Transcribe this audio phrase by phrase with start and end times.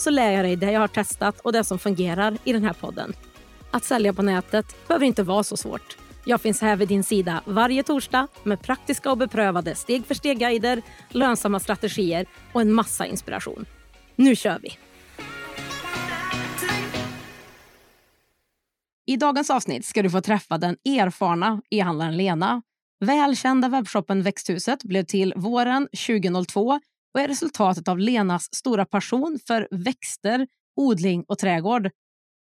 [0.00, 2.72] så lär jag dig det jag har testat och det som fungerar i den här
[2.72, 3.12] podden.
[3.70, 5.96] Att sälja på nätet behöver inte vara så svårt.
[6.24, 10.82] Jag finns här vid din sida varje torsdag med praktiska och beprövade steg för steg-guider,
[11.08, 13.66] lönsamma strategier och en massa inspiration.
[14.16, 14.78] Nu kör vi!
[19.06, 22.62] I dagens avsnitt ska du få träffa den erfarna e-handlaren Lena.
[23.00, 26.80] Välkända webbshoppen Växthuset blev till våren 2002
[27.14, 31.90] och är resultatet av Lenas stora passion för växter, odling och trädgård.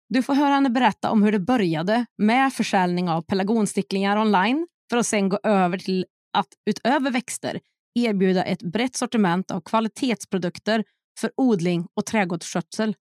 [0.09, 4.97] Du får höra henne berätta om hur det började med försäljning av pelargonsticklingar online för
[4.97, 7.61] att sen gå över till att utöver växter
[7.95, 10.85] erbjuda ett brett sortiment av kvalitetsprodukter
[11.21, 12.95] för odling och trädgårdsskötsel.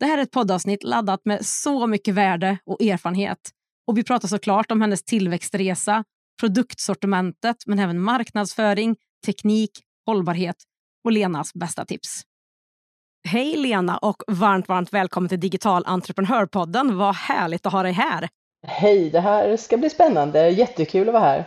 [0.00, 3.50] Det här är ett poddavsnitt laddat med så mycket värde och erfarenhet.
[3.86, 6.04] Och Vi pratar såklart om hennes tillväxtresa,
[6.40, 9.70] produktsortimentet men även marknadsföring, teknik
[10.06, 10.56] hållbarhet
[11.04, 12.22] och Lenas bästa tips.
[13.28, 16.98] Hej Lena och varmt, varmt välkommen till Digital entreprenörpodden.
[16.98, 18.28] Vad härligt att ha dig här.
[18.66, 20.48] Hej, det här ska bli spännande.
[20.48, 21.44] Jättekul att vara här.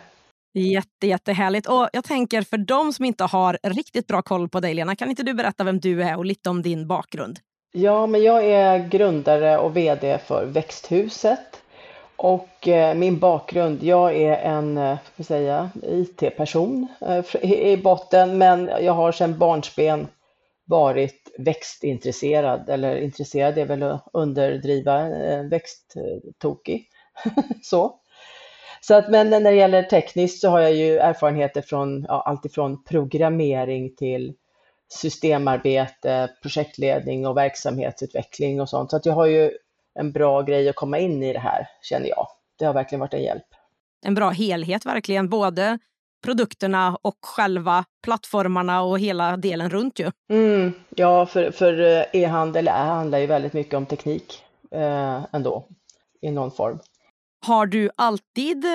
[0.54, 1.68] Jätte, jättehärligt.
[1.68, 5.10] Och jag tänker för de som inte har riktigt bra koll på dig Lena, kan
[5.10, 7.40] inte du berätta vem du är och lite om din bakgrund?
[7.72, 11.57] Ja, men jag är grundare och VD för Växthuset
[12.18, 18.94] och eh, min bakgrund, jag är en eh, säga, IT-person eh, i botten men jag
[18.94, 20.08] har sedan barnsben
[20.66, 25.10] varit växtintresserad eller intresserad är väl att underdriva
[25.44, 26.88] växttokig.
[27.64, 27.96] så.
[28.82, 32.84] Så att, men när det gäller tekniskt så har jag ju erfarenheter från ja, alltifrån
[32.84, 34.34] programmering till
[34.90, 38.90] systemarbete, projektledning och verksamhetsutveckling och sånt.
[38.90, 39.52] Så att jag har ju
[40.00, 42.28] en bra grej att komma in i det här, känner jag.
[42.60, 43.46] Det har verkligen varit en hjälp.
[44.06, 45.80] En bra helhet verkligen, både
[46.24, 50.12] produkterna och själva plattformarna och hela delen runt ju.
[50.30, 55.68] Mm, ja, för, för eh, e-handel handlar ju väldigt mycket om teknik eh, ändå,
[56.22, 56.80] i någon form.
[57.46, 58.72] Har du alltid eh,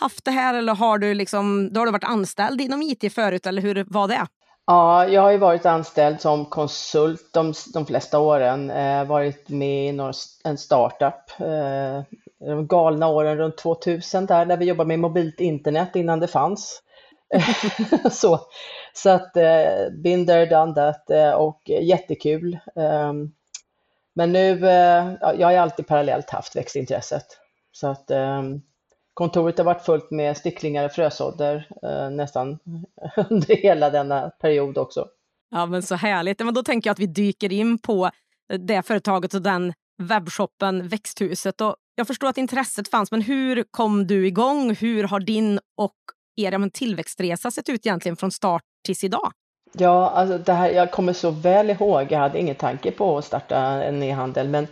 [0.00, 3.46] haft det här eller har du, liksom, då har du varit anställd inom IT förut
[3.46, 4.26] eller hur var det?
[4.70, 9.94] Ja, jag har ju varit anställd som konsult de, de flesta åren, eh, varit med
[9.94, 10.00] i
[10.44, 11.40] en startup.
[11.40, 12.02] Eh,
[12.38, 16.82] de galna åren runt 2000 där, där vi jobbade med mobilt internet innan det fanns.
[18.10, 18.40] så,
[18.92, 22.58] så att eh, been there, done that eh, och jättekul.
[22.76, 23.12] Eh,
[24.14, 27.26] men nu, eh, jag har alltid parallellt haft växtintresset.
[27.72, 28.42] Så att eh,
[29.18, 32.58] Kontoret har varit fullt med sticklingar och frösådder eh, nästan
[33.30, 35.06] under hela denna period också.
[35.50, 36.38] Ja, men så härligt.
[36.38, 38.10] Men då tänker jag att vi dyker in på
[38.58, 41.60] det företaget och den webbshoppen Växthuset.
[41.60, 44.74] Och jag förstår att intresset fanns, men hur kom du igång?
[44.74, 45.96] Hur har din och
[46.36, 49.32] er tillväxtresa sett ut egentligen från start tills idag?
[49.72, 52.06] Ja, alltså det här, jag kommer så väl ihåg.
[52.10, 54.66] Jag hade ingen tanke på att starta en e-handel, men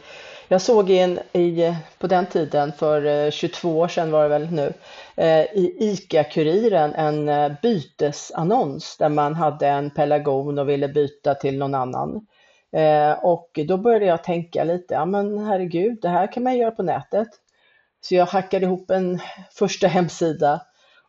[0.49, 4.51] jag såg in i, på den tiden, för eh, 22 år sedan var det väl
[4.51, 4.73] nu,
[5.17, 11.59] eh, i ICA-Kuriren en eh, bytesannons där man hade en pelargon och ville byta till
[11.59, 12.27] någon annan.
[13.23, 16.83] Och då började jag tänka lite, ja men herregud, det här kan man göra på
[16.83, 17.28] nätet.
[18.01, 19.19] Så jag hackade ihop en
[19.51, 20.61] första hemsida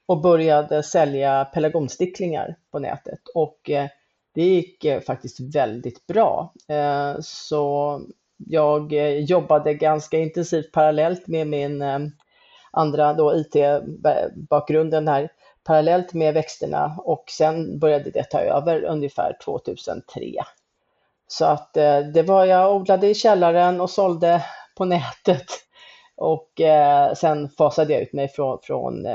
[0.06, 3.60] och började sälja pelargonsticklingar på nätet och
[4.36, 6.54] det gick faktiskt väldigt bra.
[7.22, 8.02] Så
[8.38, 12.00] jag eh, jobbade ganska intensivt parallellt med min eh,
[12.72, 15.30] andra då IT-bakgrunden här,
[15.64, 20.22] parallellt med växterna och sen började det ta över ungefär 2003.
[21.28, 24.46] Så att eh, det var, jag odlade i källaren och sålde
[24.78, 25.46] på nätet
[26.16, 26.52] och
[27.18, 29.08] sen fasade jag ut mig från, från,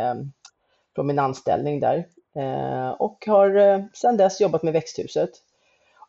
[0.94, 2.06] från min anställning där
[2.98, 5.30] och har sedan dess jobbat med växthuset.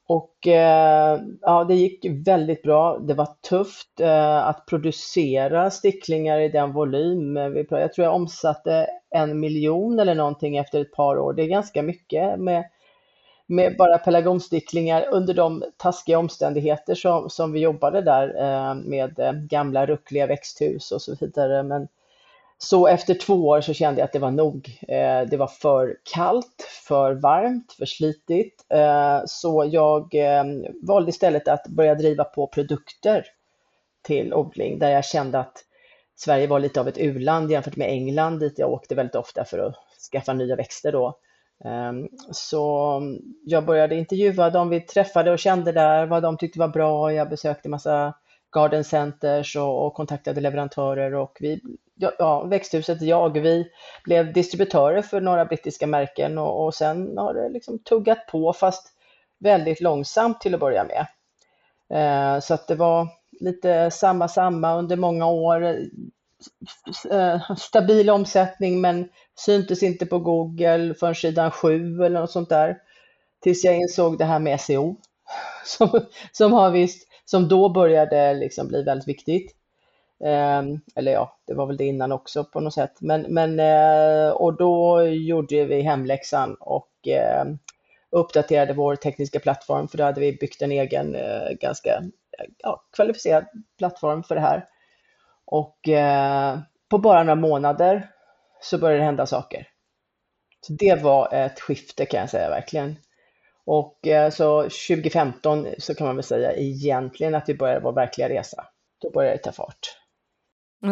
[0.08, 3.00] Och eh, ja, det gick väldigt bra.
[3.00, 7.38] Det var tufft eh, att producera sticklingar i den volym.
[7.38, 11.34] Eh, jag tror jag omsatte en miljon eller någonting efter ett par år.
[11.34, 12.64] Det är ganska mycket med,
[13.46, 19.32] med bara pelargonsticklingar under de taskiga omständigheter som, som vi jobbade där eh, med eh,
[19.32, 21.64] gamla ruckliga växthus och så vidare.
[21.64, 21.88] Men,
[22.64, 24.80] så efter två år så kände jag att det var nog.
[24.88, 28.66] Eh, det var för kallt, för varmt, för slitigt.
[28.70, 30.44] Eh, så jag eh,
[30.88, 33.26] valde istället att börja driva på produkter
[34.02, 35.54] till odling där jag kände att
[36.16, 39.60] Sverige var lite av ett u-land jämfört med England dit jag åkte väldigt ofta för
[39.60, 39.76] att
[40.12, 41.18] skaffa nya växter då.
[41.66, 43.02] Ehm, så
[43.46, 47.14] jag började intervjua dem vi träffade och kände där, vad de tyckte var bra.
[47.14, 48.14] Jag besökte massa
[48.56, 51.62] garden centers och kontaktade leverantörer och vi,
[51.96, 53.68] ja, växthuset, jag, vi
[54.04, 58.88] blev distributörer för några brittiska märken och, och sen har det liksom tuggat på fast
[59.40, 61.08] väldigt långsamt till att börja med.
[61.94, 63.08] Eh, så att det var
[63.40, 65.78] lite samma samma under många år.
[67.12, 69.10] Eh, stabil omsättning men
[69.40, 72.78] syntes inte på Google förrän sidan 7 eller något sånt där.
[73.42, 74.96] Tills jag insåg det här med SEO
[75.66, 79.56] som, som har visst som då började liksom bli väldigt viktigt.
[80.26, 83.02] Ehm, eller ja, det var väl det innan också på något sätt.
[83.02, 87.58] Men, men, eh, och då gjorde vi hemläxan och ehm,
[88.10, 92.84] uppdaterade vår tekniska plattform för då hade vi byggt en egen eh, ganska eh, ja,
[92.96, 93.46] kvalificerad
[93.78, 94.66] plattform för det här.
[95.46, 95.80] Och
[96.90, 98.10] på bara några månader
[98.62, 99.68] så började det hända saker.
[100.62, 102.96] Så det var ett skifte kan jag säga verkligen.
[103.66, 104.00] Och
[104.32, 108.66] så 2015 så kan man väl säga egentligen att vi började vår verkliga resa.
[109.02, 110.03] Då började det ta fart.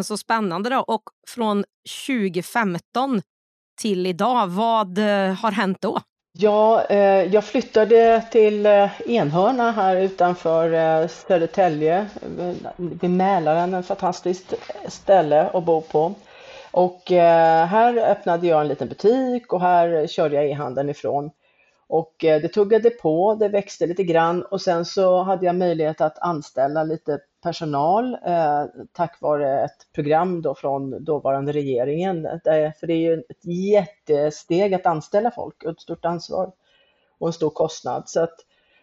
[0.04, 0.80] Så spännande då.
[0.80, 1.64] Och från
[2.08, 3.22] 2015
[3.82, 6.00] till idag, vad eh, har hänt då?
[6.34, 12.08] Ja, eh, jag flyttade till eh, Enhörna här utanför eh, Södertälje
[12.78, 14.54] vid Mälaren, ett fantastiskt
[14.88, 16.14] ställe att bo på.
[16.72, 21.32] Och här öppnade jag en liten butik och här körde jag e-handeln ifrån.
[21.92, 26.02] Och eh, det tuggade på, det växte lite grann och sen så hade jag möjlighet
[26.02, 32.24] att anställa lite personal eh, tack vare ett program då från dåvarande regeringen.
[32.44, 36.52] Där, för det är ju ett jättesteg att anställa folk och ett stort ansvar
[37.20, 38.10] och en stor kostnad.
[38.10, 38.36] Så att,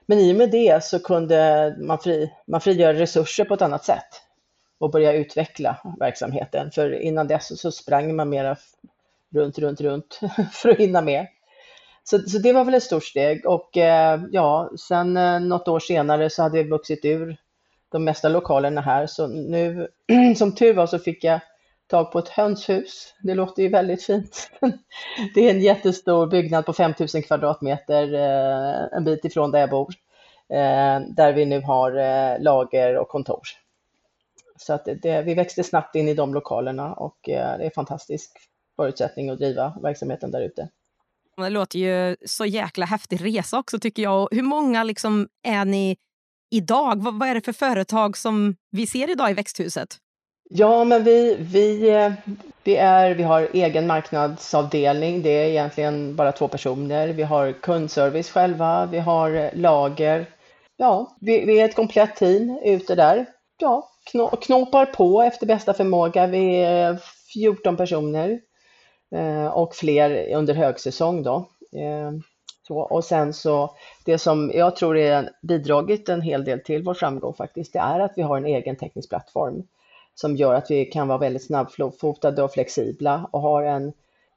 [0.06, 3.84] men i och med det så kunde man, fri, man frigöra resurser på ett annat
[3.84, 4.22] sätt
[4.78, 6.70] och börja utveckla verksamheten.
[6.70, 8.56] För innan dess så sprang man mera
[9.34, 10.20] runt, runt, runt
[10.52, 11.26] för att hinna med.
[12.04, 15.80] Så, så det var väl ett stort steg och eh, ja, sen eh, något år
[15.80, 17.36] senare så hade vi vuxit ur
[17.88, 19.88] de mesta lokalerna här så nu
[20.36, 21.40] som tur var så fick jag
[21.88, 23.14] tag på ett hönshus.
[23.22, 24.50] Det låter ju väldigt fint.
[25.34, 29.94] Det är en jättestor byggnad på 5000 kvadratmeter eh, en bit ifrån där jag bor
[30.48, 33.42] eh, där vi nu har eh, lager och kontor.
[34.56, 38.30] Så att det, vi växte snabbt in i de lokalerna och det är en fantastisk
[38.76, 40.68] förutsättning att driva verksamheten där ute.
[41.36, 44.28] Det låter ju så jäkla häftig resa också tycker jag.
[44.30, 45.96] hur många liksom är ni
[46.50, 47.02] idag?
[47.02, 49.96] Vad, vad är det för företag som vi ser idag i växthuset?
[50.50, 52.12] Ja, men vi, vi, eh,
[52.64, 55.22] vi, är, vi har egen marknadsavdelning.
[55.22, 57.08] Det är egentligen bara två personer.
[57.08, 58.86] Vi har kundservice själva.
[58.86, 60.26] Vi har eh, lager.
[60.76, 63.26] Ja, vi, vi är ett komplett team ute där.
[63.58, 63.90] Ja,
[64.42, 66.26] knåpar på efter bästa förmåga.
[66.26, 66.98] Vi är
[67.32, 68.40] 14 personer
[69.14, 71.48] eh, och fler under högsäsong då.
[72.68, 76.94] Så, och sen så, det som jag tror är bidragit en hel del till vår
[76.94, 79.62] framgång faktiskt, det är att vi har en egen teknisk plattform
[80.14, 83.92] som gör att vi kan vara väldigt snabbfotade och flexibla och har en,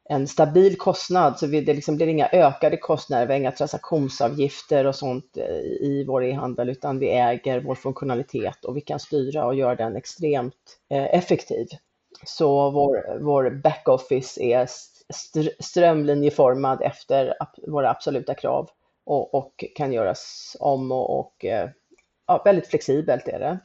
[0.09, 1.39] en stabil kostnad.
[1.39, 6.05] Så det liksom blir inga ökade kostnader, vi har inga transaktionsavgifter och sånt eh, i
[6.07, 10.79] vår e-handel, utan vi äger vår funktionalitet och vi kan styra och göra den extremt
[10.89, 11.67] eh, effektiv.
[12.25, 14.65] Så vår, vår backoffice är
[15.59, 17.33] strömlinjeformad efter
[17.67, 18.69] våra absoluta krav
[19.03, 21.69] och, och kan göras om och, och eh,
[22.27, 23.59] ja, väldigt flexibelt är det.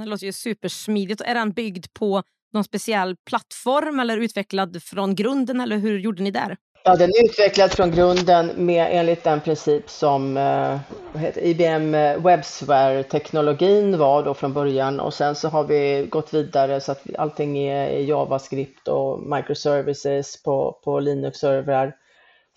[0.00, 1.20] det låter ju supersmidigt.
[1.20, 6.30] Är den byggd på någon speciell plattform eller utvecklad från grunden eller hur gjorde ni
[6.30, 6.56] där?
[6.84, 10.78] Ja, den är utvecklad från grunden med, enligt den princip som eh,
[11.20, 16.80] heter IBM eh, WebSphere-teknologin var då från början och sen så har vi gått vidare
[16.80, 21.96] så att allting är JavaScript och microservices på, på Linux-servrar.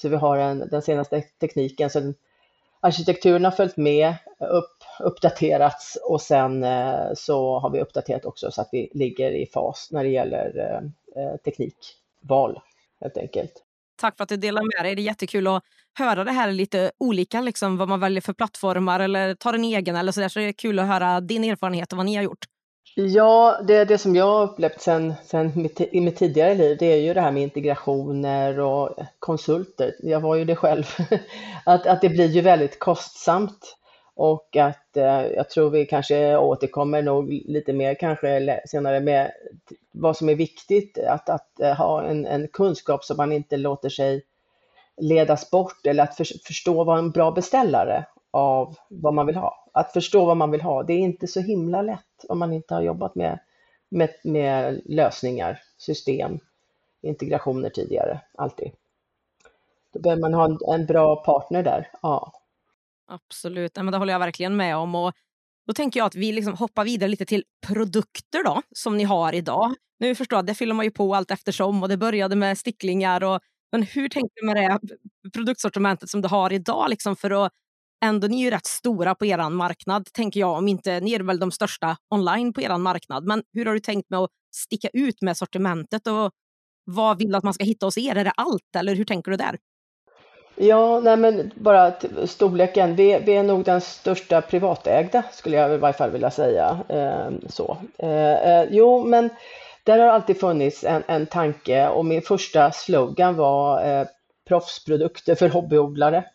[0.01, 2.15] Så vi har en, den senaste tekniken, så den,
[2.79, 8.61] arkitekturen har följt med, upp, uppdaterats och sen eh, så har vi uppdaterat också så
[8.61, 12.59] att vi ligger i fas när det gäller eh, eh teknikval
[13.01, 13.62] helt enkelt.
[13.95, 14.95] Tack för att du delar med dig.
[14.95, 15.63] Det är jättekul att
[15.99, 19.95] höra det här lite olika, liksom, vad man väljer för plattformar eller tar en egen
[19.95, 20.29] eller så där.
[20.29, 22.45] Så det är kul att höra din erfarenhet och vad ni har gjort.
[22.95, 26.85] Ja, det, det som jag har upplevt sen, sen mitt, i mitt tidigare liv, det
[26.85, 29.95] är ju det här med integrationer och konsulter.
[29.99, 30.83] Jag var ju det själv.
[31.65, 33.75] att, att det blir ju väldigt kostsamt
[34.15, 39.31] och att eh, jag tror vi kanske återkommer nog lite mer kanske senare med
[39.91, 43.89] vad som är viktigt att, att eh, ha en, en kunskap så man inte låter
[43.89, 44.25] sig
[44.97, 49.65] ledas bort eller att för, förstå vad en bra beställare av vad man vill ha.
[49.71, 52.73] Att förstå vad man vill ha, det är inte så himla lätt om man inte
[52.73, 53.39] har jobbat med,
[53.89, 56.39] med, med lösningar, system,
[57.01, 58.71] integrationer tidigare, alltid.
[59.93, 61.89] Då behöver man ha en, en bra partner där.
[62.01, 62.42] Ja.
[63.07, 64.95] Absolut, men det håller jag verkligen med om.
[64.95, 65.13] Och
[65.67, 69.33] då tänker jag att vi liksom hoppar vidare lite till produkter då, som ni har
[69.35, 69.75] idag.
[69.99, 73.23] Nu förstår jag, det fyller man ju på allt eftersom och det började med sticklingar.
[73.23, 73.39] Och,
[73.71, 74.79] men hur tänker du med det
[75.33, 76.89] produktsortimentet som du har idag?
[76.89, 77.51] Liksom för att,
[78.05, 80.57] ändå, ni är ju rätt stora på er marknad, tänker jag.
[80.57, 83.25] Om inte, ni är väl de största online på er marknad.
[83.27, 86.07] Men hur har du tänkt med att sticka ut med sortimentet?
[86.07, 86.31] Och
[86.85, 88.15] vad vill du att man ska hitta hos er?
[88.17, 89.57] Är det allt eller hur tänker du där?
[90.55, 91.93] Ja, nej men bara
[92.25, 92.95] storleken.
[92.95, 96.79] Vi, vi, är nog den största privatägda skulle jag i varje fall vilja säga.
[96.89, 97.77] Eh, så.
[97.97, 99.29] Eh, eh, jo, men
[99.83, 104.07] där har alltid funnits en, en tanke och min första slogan var eh,
[104.47, 106.25] proffsprodukter för hobbyodlare.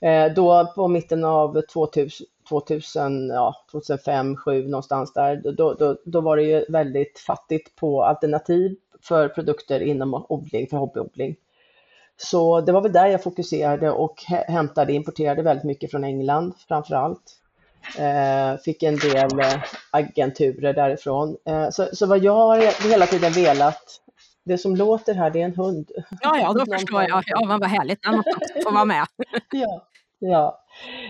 [0.00, 6.20] Eh, då på mitten av 2000, 2000 ja, 2005, 2007 någonstans där, då, då, då
[6.20, 11.36] var det ju väldigt fattigt på alternativ för produkter inom odling, för hobbyodling.
[12.24, 16.94] Så det var väl där jag fokuserade och hämtade, importerade väldigt mycket från England framför
[16.94, 17.38] allt.
[17.98, 21.36] Eh, fick en del eh, agenturer därifrån.
[21.46, 23.82] Eh, så, så vad jag har hela tiden velat,
[24.44, 25.90] det som låter här, det är en hund.
[26.20, 27.22] Ja, ja, då förstår jag.
[27.26, 29.06] Ja, men vad härligt, den måste få vara med.
[29.50, 29.86] ja,
[30.18, 30.64] ja.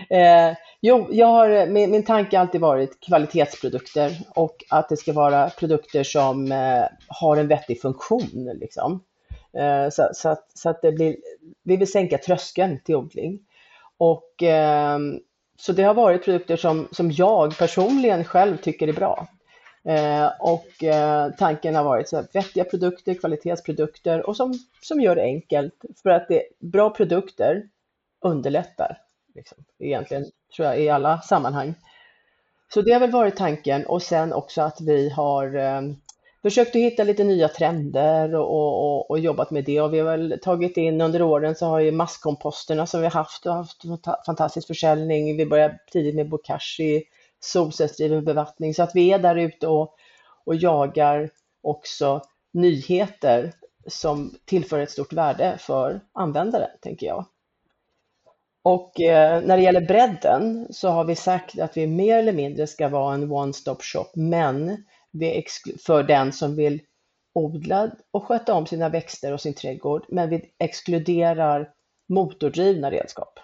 [0.09, 5.13] Eh, jo, jag har, min, min tanke har alltid varit kvalitetsprodukter och att det ska
[5.13, 8.51] vara produkter som eh, har en vettig funktion.
[8.59, 9.03] Liksom.
[9.57, 11.15] Eh, så, så, att, så att det blir,
[11.63, 13.39] vi vill sänka tröskeln till odling.
[13.97, 15.19] Och, ehm,
[15.57, 19.27] så det har varit produkter som, som jag personligen själv tycker är bra.
[19.85, 25.15] Eh, och eh, tanken har varit så här, vettiga produkter, kvalitetsprodukter och som, som gör
[25.15, 25.73] det enkelt.
[26.03, 27.63] För att det, bra produkter
[28.21, 28.97] underlättar.
[29.35, 31.75] Liksom, egentligen, tror jag, i alla sammanhang.
[32.73, 35.81] Så det har väl varit tanken och sen också att vi har eh,
[36.43, 40.17] försökt att hitta lite nya trender och, och, och, jobbat med det och vi har
[40.17, 43.85] väl tagit in under åren så har ju masskomposterna som vi haft och haft
[44.25, 45.37] fantastisk försäljning.
[45.37, 47.03] Vi började tidigt med bokashi,
[47.39, 49.95] solcellsdriven bevattning så att vi är där ute och,
[50.45, 51.29] och jagar
[51.63, 52.21] också
[52.53, 53.53] nyheter
[53.87, 57.25] som tillför ett stort värde för användaren tänker jag.
[58.63, 62.67] Och eh, när det gäller bredden så har vi sagt att vi mer eller mindre
[62.67, 64.83] ska vara en one-stop shop, men
[65.85, 66.81] för den som vill
[67.33, 71.69] odla och sköta om sina växter och sin trädgård, men vi exkluderar
[72.09, 73.39] motordrivna redskap.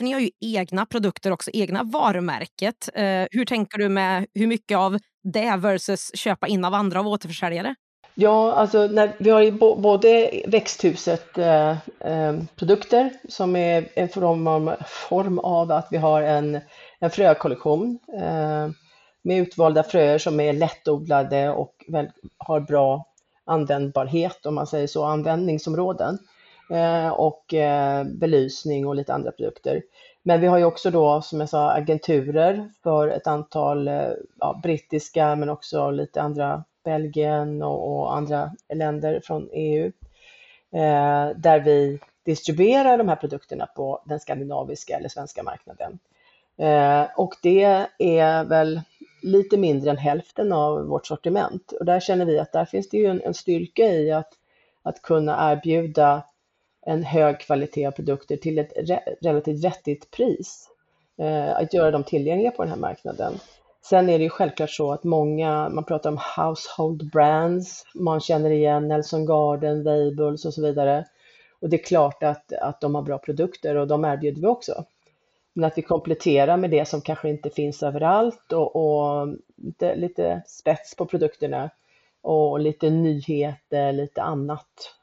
[0.00, 2.88] Ni har ju egna produkter också, egna varumärket.
[2.94, 7.08] Eh, hur tänker du med hur mycket av det versus köpa in av andra av
[7.08, 7.74] återförsäljare?
[8.14, 14.70] Ja, alltså när, vi har ju både växthuset eh, eh, produkter som är en form,
[14.86, 16.60] form av att vi har en,
[17.00, 18.68] en frökollektion eh,
[19.22, 23.06] med utvalda fröer som är lättodlade och väl, har bra
[23.44, 26.18] användbarhet, om man säger så, användningsområden
[26.70, 29.82] eh, och eh, belysning och lite andra produkter.
[30.22, 34.08] Men vi har ju också då, som jag sa, agenturer för ett antal eh,
[34.40, 39.86] ja, brittiska men också lite andra, Belgien och, och andra länder från EU,
[40.72, 45.98] eh, där vi distribuerar de här produkterna på den skandinaviska eller svenska marknaden.
[46.56, 48.80] Eh, och det är väl
[49.22, 51.72] lite mindre än hälften av vårt sortiment.
[51.72, 54.32] Och där känner vi att där finns det ju en, en styrka i att,
[54.82, 56.22] att kunna erbjuda
[56.86, 60.68] en hög kvalitet av produkter till ett re, relativt vettigt pris.
[61.18, 63.32] Eh, att göra dem tillgängliga på den här marknaden.
[63.84, 68.50] Sen är det ju självklart så att många, man pratar om household brands, man känner
[68.50, 71.04] igen Nelson Garden, Weibulls och så vidare.
[71.60, 74.84] Och det är klart att, att de har bra produkter och de erbjuder vi också.
[75.52, 80.42] Men att vi kompletterar med det som kanske inte finns överallt och, och lite, lite
[80.46, 81.70] spets på produkterna
[82.20, 84.94] och lite nyheter, lite annat.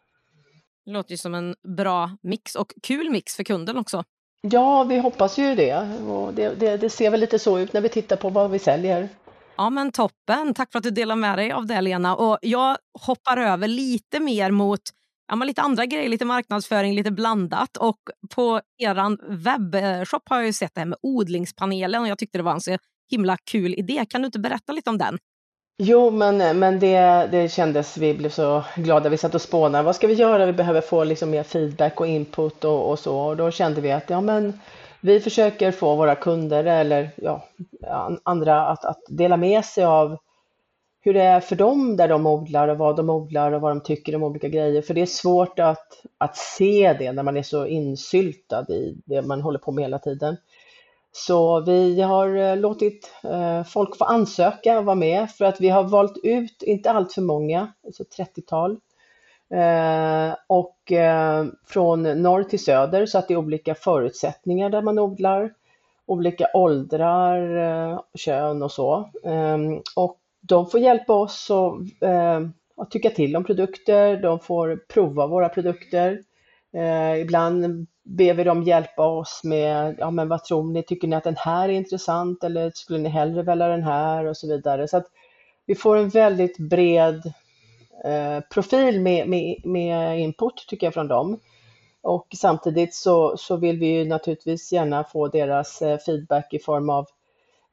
[0.85, 4.03] Det låter ju som en bra mix och kul mix för kunden också.
[4.41, 5.75] Ja, vi hoppas ju det.
[6.09, 8.59] Och det, det, det ser väl lite så ut när vi tittar på vad vi
[8.59, 9.09] säljer.
[9.57, 12.15] Ja men toppen, tack för att du delar med dig av det Lena.
[12.15, 12.77] Och jag
[13.07, 14.81] hoppar över lite mer mot
[15.29, 17.77] ja, men lite andra grejer, lite marknadsföring, lite blandat.
[17.77, 17.99] Och
[18.35, 22.43] på er webbshop har jag ju sett det här med odlingspanelen och jag tyckte det
[22.43, 22.77] var en så
[23.11, 24.05] himla kul idé.
[24.09, 25.17] Kan du inte berätta lite om den?
[25.81, 29.09] Jo, men, men det, det kändes, vi blev så glada.
[29.09, 29.83] Vi satt och spånade.
[29.83, 30.45] Vad ska vi göra?
[30.45, 33.19] Vi behöver få liksom mer feedback och input och, och så.
[33.19, 34.59] Och då kände vi att ja, men
[35.01, 37.47] vi försöker få våra kunder eller ja,
[38.23, 40.17] andra att, att dela med sig av
[41.01, 43.81] hur det är för dem där de odlar och vad de odlar och vad de
[43.81, 44.81] tycker om olika grejer.
[44.81, 49.21] För det är svårt att, att se det när man är så insyltad i det
[49.21, 50.37] man håller på med hela tiden.
[51.11, 55.69] Så vi har eh, låtit eh, folk få ansöka och vara med för att vi
[55.69, 58.71] har valt ut, inte allt för många, alltså 30-tal,
[59.53, 60.75] eh, och
[61.67, 65.53] från norr till söder så att det är olika förutsättningar där man odlar,
[66.05, 69.09] olika åldrar, kön och så.
[69.23, 71.49] Ehm, och de får hjälpa oss
[72.01, 72.39] eh,
[72.77, 76.23] att tycka till om produkter, de får prova våra produkter.
[76.73, 81.15] Eh, ibland ber vi dem hjälpa oss med, ja men vad tror ni, tycker ni
[81.15, 84.87] att den här är intressant eller skulle ni hellre välja den här och så vidare.
[84.87, 85.07] Så att
[85.65, 87.33] vi får en väldigt bred
[88.05, 91.39] eh, profil med, med, med input tycker jag från dem.
[92.01, 96.89] Och samtidigt så, så vill vi ju naturligtvis gärna få deras eh, feedback i form
[96.89, 97.05] av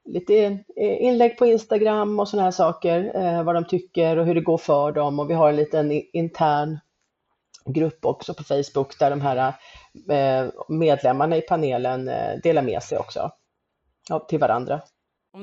[0.07, 4.41] lite inlägg på Instagram och sådana här saker, eh, vad de tycker och hur det
[4.41, 5.21] går för dem.
[5.21, 6.79] Och vi har en liten intern
[7.67, 9.55] grupp också på Facebook där de här
[10.11, 13.31] eh, medlemmarna i panelen eh, delar med sig också
[14.29, 14.81] till varandra.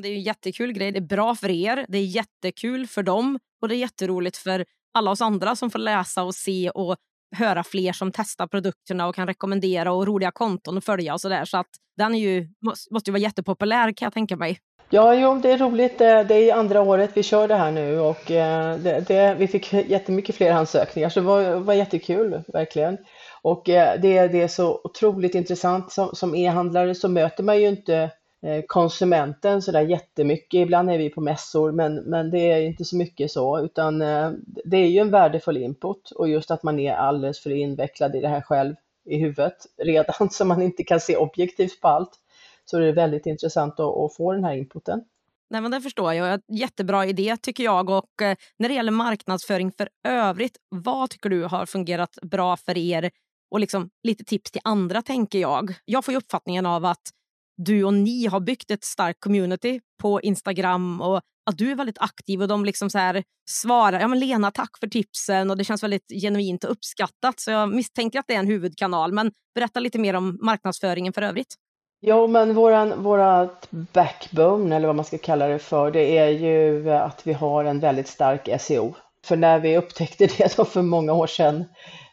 [0.02, 0.92] Det är en jättekul grej.
[0.92, 4.66] Det är bra för er, det är jättekul för dem och det är jätteroligt för
[4.94, 6.96] alla oss andra som får läsa och se och
[7.34, 11.46] höra fler som testar produkterna och kan rekommendera och roliga konton att följa och sådär.
[11.46, 12.48] Så att den är ju,
[12.92, 14.60] måste ju vara jättepopulär kan jag tänka mig.
[14.90, 16.02] Ja, jo, det är roligt.
[16.02, 19.48] Eh, det är andra året vi kör det här nu och eh, det, det, vi
[19.48, 22.98] fick jättemycket fler ansökningar så det var, var jättekul, verkligen.
[23.42, 25.92] Och eh, det, det är så otroligt intressant.
[25.92, 28.10] Som, som e-handlare så möter man ju inte
[28.44, 30.58] Eh, konsumenten sådär jättemycket.
[30.58, 34.32] Ibland är vi på mässor men, men det är inte så mycket så utan eh,
[34.66, 38.22] det är ju en värdefull input och just att man är alldeles för invecklad i
[38.22, 42.20] det här själv i huvudet redan så man inte kan se objektivt på allt.
[42.66, 45.04] Så det är väldigt intressant att, att få den här inputen.
[45.50, 46.42] Nej, men det förstår jag.
[46.48, 47.90] Jättebra idé tycker jag.
[47.90, 52.78] Och eh, när det gäller marknadsföring för övrigt, vad tycker du har fungerat bra för
[52.78, 53.12] er
[53.52, 55.74] och liksom lite tips till andra tänker jag.
[55.86, 57.12] Jag får ju uppfattningen av att
[57.58, 62.02] du och ni har byggt ett starkt community på Instagram och att du är väldigt
[62.02, 65.64] aktiv och de liksom så här svarar ja men Lena tack för tipsen och det
[65.64, 69.80] känns väldigt genuint och uppskattat så jag misstänker att det är en huvudkanal men berätta
[69.80, 71.56] lite mer om marknadsföringen för övrigt.
[72.00, 76.90] Ja men våran, vårat backbone eller vad man ska kalla det för det är ju
[76.92, 78.96] att vi har en väldigt stark SEO.
[79.26, 81.66] För när vi upptäckte det då för många år sedan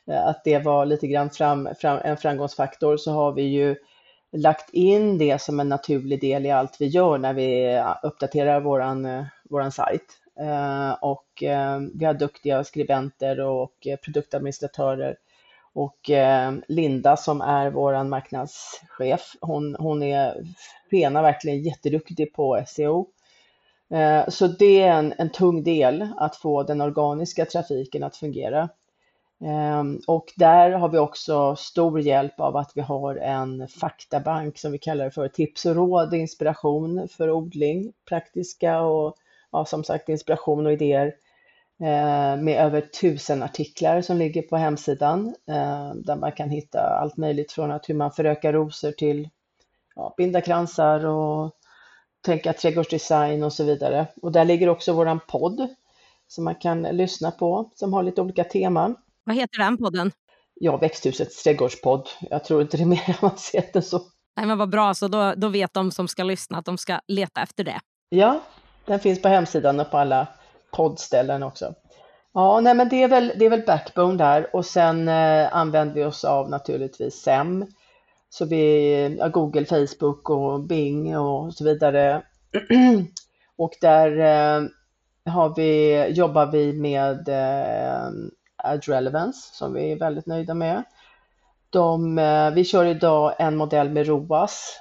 [0.07, 3.77] att det var lite grann fram, fram, en framgångsfaktor så har vi ju
[4.33, 9.27] lagt in det som en naturlig del i allt vi gör när vi uppdaterar våran,
[9.51, 10.21] våran sajt.
[10.41, 15.17] Eh, och eh, vi har duktiga skribenter och produktadministratörer.
[15.73, 20.45] Och eh, Linda som är våran marknadschef, hon, hon är
[20.91, 23.07] rena verkligen jätteduktig på SEO.
[24.29, 28.69] Så det är en, en tung del att få den organiska trafiken att fungera.
[29.45, 34.73] Ehm, och där har vi också stor hjälp av att vi har en faktabank som
[34.73, 39.17] vi kallar det för, tips och råd, inspiration för odling, praktiska och
[39.53, 41.07] ja, som sagt inspiration och idéer
[41.81, 47.17] eh, med över tusen artiklar som ligger på hemsidan eh, där man kan hitta allt
[47.17, 49.29] möjligt från att hur man förökar rosor till
[49.97, 51.51] ja, binda kransar och
[52.21, 54.07] tänka trädgårdsdesign och så vidare.
[54.23, 55.69] Och där ligger också våran podd
[56.29, 58.97] som man kan lyssna på som har lite olika teman.
[59.25, 60.13] Vad heter den podden?
[60.55, 62.09] Ja, Växthusets trädgårdspodd.
[62.31, 64.01] Jag tror inte det är mer avancerat än så.
[64.37, 67.01] Nej, men vad bra, så då, då vet de som ska lyssna att de ska
[67.09, 67.81] leta efter det.
[68.09, 68.41] Ja,
[68.87, 70.27] den finns på hemsidan och på alla
[70.73, 71.75] poddställen också.
[72.35, 75.95] Ja, nej, men det är väl, det är väl backbone där och sen eh, använder
[75.95, 77.67] vi oss av naturligtvis SEM.
[78.29, 82.23] Så vi, ja, Google, Facebook och Bing och så vidare.
[83.57, 84.63] och där eh,
[85.33, 88.11] har vi, jobbar vi med eh,
[88.65, 90.83] Ad Relevance som vi är väldigt nöjda med.
[91.71, 94.77] De, eh, vi kör idag en modell med ROAS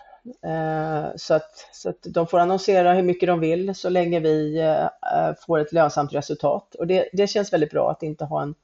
[0.46, 4.60] eh, så att, så att de får annonsera hur mycket de vill så länge vi
[4.60, 6.76] eh, får ett lönsamt resultat.
[6.76, 8.56] Och det, det känns väldigt bra att inte ha en,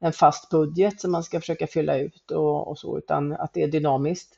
[0.00, 3.62] en fast budget som man ska försöka fylla ut och, och så, utan att det
[3.62, 4.34] är dynamiskt.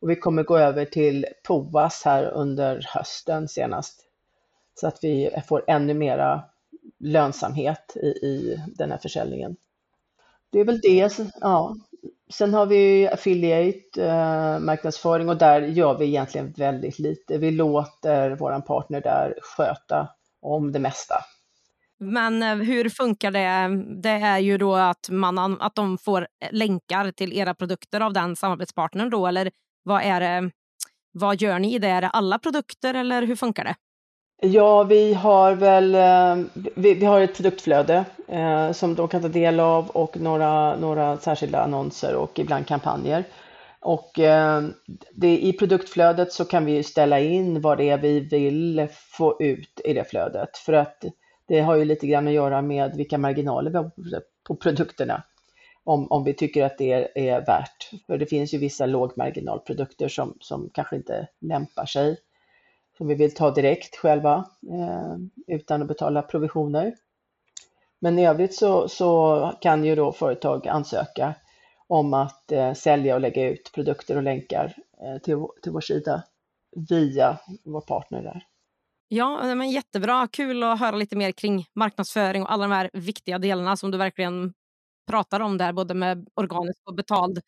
[0.00, 4.00] Och vi kommer gå över till POAS här under hösten senast
[4.74, 6.42] så att vi får ännu mera
[7.00, 9.56] lönsamhet i, i den här försäljningen.
[10.50, 11.18] Det är väl det.
[11.40, 11.76] Ja.
[12.30, 17.38] Sen har vi affiliate eh, marknadsföring och där gör vi egentligen väldigt lite.
[17.38, 20.08] Vi låter vår partner där sköta
[20.40, 21.14] om det mesta.
[21.98, 23.84] Men eh, hur funkar det?
[24.02, 28.36] Det är ju då att, man, att de får länkar till era produkter av den
[28.36, 29.50] samarbetspartnern då, eller
[29.82, 30.50] vad är det?
[31.12, 31.88] vad gör ni det?
[31.88, 33.74] Är det alla produkter eller hur funkar det?
[34.44, 36.44] Ja, vi har väl eh,
[36.76, 41.18] vi, vi har ett produktflöde eh, som de kan ta del av och några, några
[41.18, 43.24] särskilda annonser och ibland kampanjer.
[43.80, 44.62] Och eh,
[45.14, 49.80] det, i produktflödet så kan vi ställa in vad det är vi vill få ut
[49.84, 50.56] i det flödet.
[50.56, 51.04] För att
[51.48, 53.90] det har ju lite grann att göra med vilka marginaler vi har
[54.46, 55.22] på produkterna.
[55.84, 57.90] Om, om vi tycker att det är, är värt.
[58.06, 62.16] För det finns ju vissa lågmarginalprodukter som, som kanske inte lämpar sig.
[62.96, 65.16] Som vi vill ta direkt själva eh,
[65.56, 66.94] utan att betala provisioner.
[68.00, 71.34] Men i övrigt så, så kan ju då företag ansöka
[71.86, 76.22] om att eh, sälja och lägga ut produkter och länkar eh, till, till vår sida
[76.88, 78.46] via vår partner där.
[79.08, 80.28] Ja, men jättebra.
[80.32, 83.98] Kul att höra lite mer kring marknadsföring och alla de här viktiga delarna som du
[83.98, 84.52] verkligen
[85.10, 87.40] pratar om där, både med organisk och betald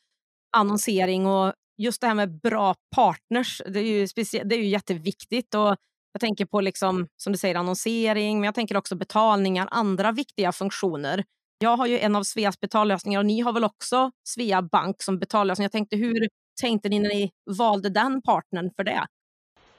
[0.57, 3.62] annonsering och just det här med bra partners.
[3.66, 4.06] Det är ju,
[4.44, 5.54] det är ju jätteviktigt.
[5.54, 5.76] Och
[6.12, 10.52] jag tänker på, liksom, som du säger, annonsering, men jag tänker också betalningar, andra viktiga
[10.52, 11.24] funktioner.
[11.58, 15.18] Jag har ju en av Sveas betallösningar och ni har väl också Svea Bank som
[15.18, 15.64] betallösning.
[15.64, 16.28] Jag tänkte, hur
[16.60, 19.06] tänkte ni när ni valde den partnern för det?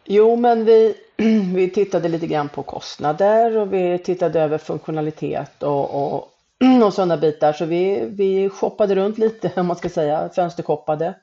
[0.06, 0.96] Jo, men vi,
[1.56, 6.30] vi tittade lite grann på kostnader och vi tittade över funktionalitet och, och,
[6.86, 7.54] och sådana bitar.
[7.54, 11.14] Så vi, vi shoppade runt lite, om man ska säga, fönstershoppade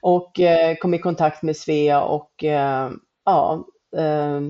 [0.00, 2.90] och eh, kom i kontakt med Svea och eh,
[3.24, 3.64] ja,
[3.96, 4.40] eh,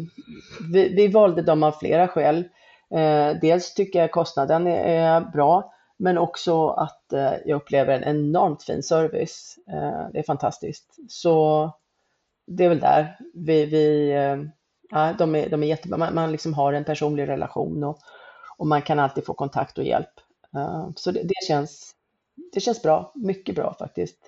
[0.73, 2.45] vi, vi, valde dem av flera skäl.
[3.41, 7.05] Dels tycker jag kostnaden är bra, men också att
[7.45, 9.59] jag upplever en enormt fin service.
[10.13, 10.97] Det är fantastiskt.
[11.09, 11.71] Så
[12.47, 14.13] det är väl där vi, vi
[14.91, 15.99] ja, de är, de är jättebra.
[15.99, 17.99] Man, man liksom har en personlig relation och,
[18.57, 20.13] och man kan alltid få kontakt och hjälp.
[20.97, 21.95] Så det, det, känns,
[22.53, 24.28] det känns bra, mycket bra faktiskt.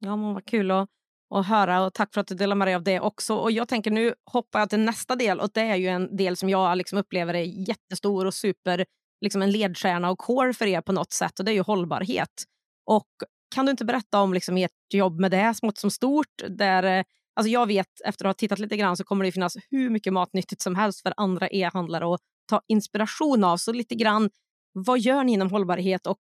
[0.00, 0.88] Ja, men vad kul att,
[1.34, 3.34] att höra och tack för att du delar med dig av det också.
[3.34, 6.36] Och jag tänker nu hoppar jag till nästa del och det är ju en del
[6.36, 8.84] som jag liksom upplever är jättestor och super,
[9.20, 12.44] liksom en ledstjärna och core för er på något sätt och det är ju hållbarhet.
[12.86, 13.08] Och
[13.54, 16.42] kan du inte berätta om liksom ert jobb med det, smått som stort?
[16.48, 19.56] Där, eh, alltså jag vet efter att ha tittat lite grann så kommer det finnas
[19.70, 23.56] hur mycket matnyttigt som helst för andra e-handlare att ta inspiration av.
[23.56, 24.30] Så lite grann,
[24.72, 26.22] vad gör ni inom hållbarhet och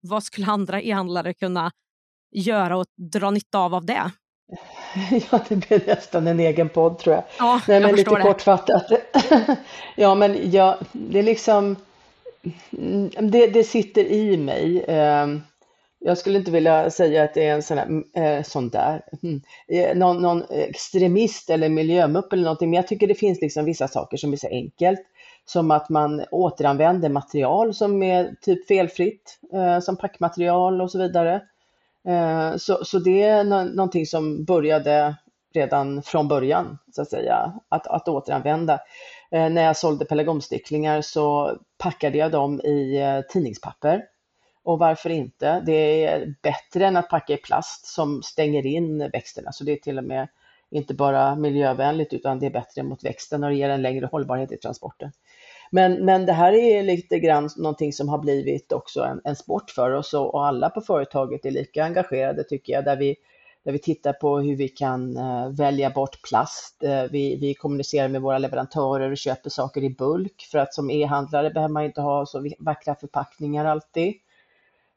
[0.00, 1.70] vad skulle andra e-handlare kunna
[2.30, 4.10] göra och dra nytta av av det?
[5.30, 7.24] Ja, det blir nästan en egen podd tror jag.
[7.38, 8.22] Ja, Nej, men lite det.
[8.22, 8.86] kortfattat.
[9.96, 11.76] ja, men ja, det är liksom,
[12.78, 14.84] mm, det, det sitter i mig.
[14.88, 15.42] Ehm,
[16.00, 19.40] jag skulle inte vilja säga att det är en sån, här, eh, sån där, mm,
[19.68, 23.88] eh, någon, någon extremist eller miljömupp eller någonting, men jag tycker det finns liksom vissa
[23.88, 25.00] saker som är så enkelt
[25.44, 31.42] som att man återanvänder material som är typ felfritt, eh, som packmaterial och så vidare.
[32.08, 35.16] Eh, så, så det är någonting som började
[35.54, 38.80] redan från början, så att säga, att, att återanvända.
[39.30, 44.04] Eh, när jag sålde pelargonsticklingar så packade jag dem i eh, tidningspapper.
[44.64, 45.62] Och varför inte?
[45.66, 49.52] Det är bättre än att packa i plast som stänger in växterna.
[49.52, 50.28] Så det är till och med
[50.70, 54.56] inte bara miljövänligt utan det är bättre mot växten och ger en längre hållbarhet i
[54.56, 55.12] transporten.
[55.70, 59.70] Men, men det här är lite grann någonting som har blivit också en, en sport
[59.70, 63.16] för oss och, och, alla på företaget är lika engagerade tycker jag, där vi,
[63.64, 66.82] där vi tittar på hur vi kan uh, välja bort plast.
[66.84, 70.90] Uh, vi, vi kommunicerar med våra leverantörer och köper saker i bulk för att som
[70.90, 74.14] e-handlare behöver man inte ha så vackra förpackningar alltid.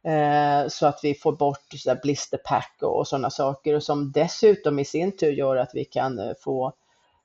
[0.08, 4.86] Uh, så att vi får bort blisterpack och, och sådana saker och som dessutom i
[4.86, 6.74] sin tur gör att vi kan få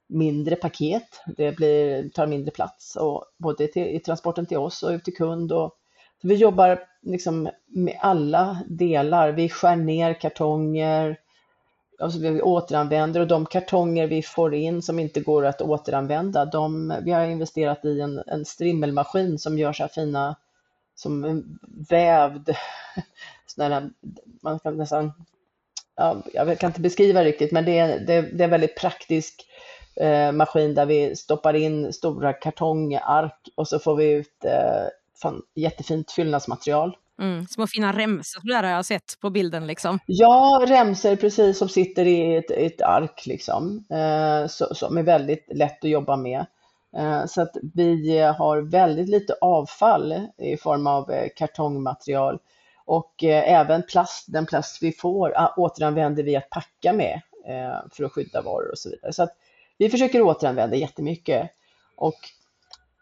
[0.07, 1.23] mindre paket.
[1.37, 5.17] Det blir, tar mindre plats och både till, i transporten till oss och ut till
[5.17, 5.53] kund.
[5.53, 5.77] Och,
[6.23, 9.33] vi jobbar liksom med alla delar.
[9.33, 11.19] Vi skär ner kartonger,
[11.99, 16.95] alltså vi återanvänder och de kartonger vi får in som inte går att återanvända, de,
[17.03, 20.37] vi har investerat i en, en strimmelmaskin som gör så här fina,
[20.95, 21.59] som en
[21.91, 22.51] vävd,
[23.47, 23.91] sådana
[24.43, 25.13] man kan nästan,
[25.97, 29.47] ja, jag kan inte beskriva riktigt, men det är, det, det är väldigt praktisk
[30.01, 34.89] eh, maskin där vi stoppar in stora kartongark och så får vi ut eh,
[35.23, 36.97] fan, jättefint fyllnadsmaterial.
[37.21, 39.67] Mm, små fina remsor där har jag sett på bilden.
[39.67, 39.99] Liksom.
[40.07, 45.47] Ja, remsor precis som sitter i ett, ett ark liksom, eh, så, som är väldigt
[45.55, 46.47] lätt att jobba med.
[46.97, 52.39] Eh, så att vi har väldigt lite avfall i form av eh, kartongmaterial
[52.85, 57.79] och eh, även plast, den plast vi får ah, återanvänder vi att packa med eh,
[57.93, 59.13] för att skydda varor och så vidare.
[59.13, 59.37] Så att
[59.79, 61.51] vi försöker återanvända jättemycket.
[61.97, 62.19] Och,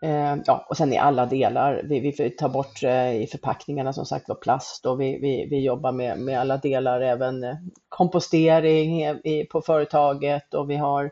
[0.02, 1.82] eh, ja, och sen i alla delar.
[1.84, 5.64] Vi, vi tar bort eh, i förpackningarna som sagt var plast och vi, vi, vi
[5.64, 7.56] jobbar med, med alla delar, även eh,
[7.88, 9.18] kompostering
[9.50, 11.10] på företaget och vi har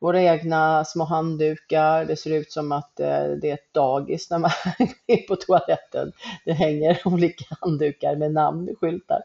[0.00, 2.04] våra egna små handdukar.
[2.04, 4.50] Det ser ut som att eh, det är ett dagis när man
[5.06, 6.12] är på toaletten.
[6.44, 9.22] Det hänger olika handdukar med namnskyltar.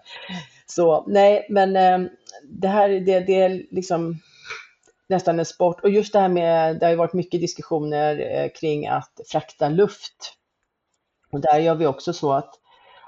[0.66, 2.12] Så nej, men eh,
[2.44, 4.20] det här det, det är liksom
[5.10, 5.80] nästan en sport.
[5.84, 9.70] Och just det här med, det har ju varit mycket diskussioner eh, kring att frakta
[9.70, 10.34] luft.
[11.32, 12.60] Och där gör vi också så att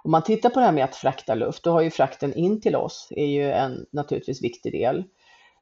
[0.03, 2.61] om man tittar på det här med att frakta luft, då har ju frakten in
[2.61, 5.03] till oss är ju en naturligtvis viktig del.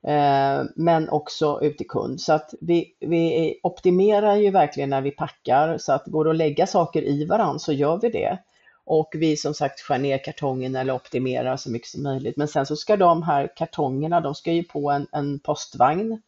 [0.08, 2.22] Eh, men också ut till kund.
[2.22, 6.38] Så att vi, vi optimerar ju verkligen när vi packar så att går det att
[6.38, 8.38] lägga saker i varandra så gör vi det.
[8.86, 12.38] Och vi som sagt skär ner kartongen eller optimerar så mycket som möjligt.
[12.38, 16.22] Men sen så ska de här kartongerna, de ska ju på en, en postvagn.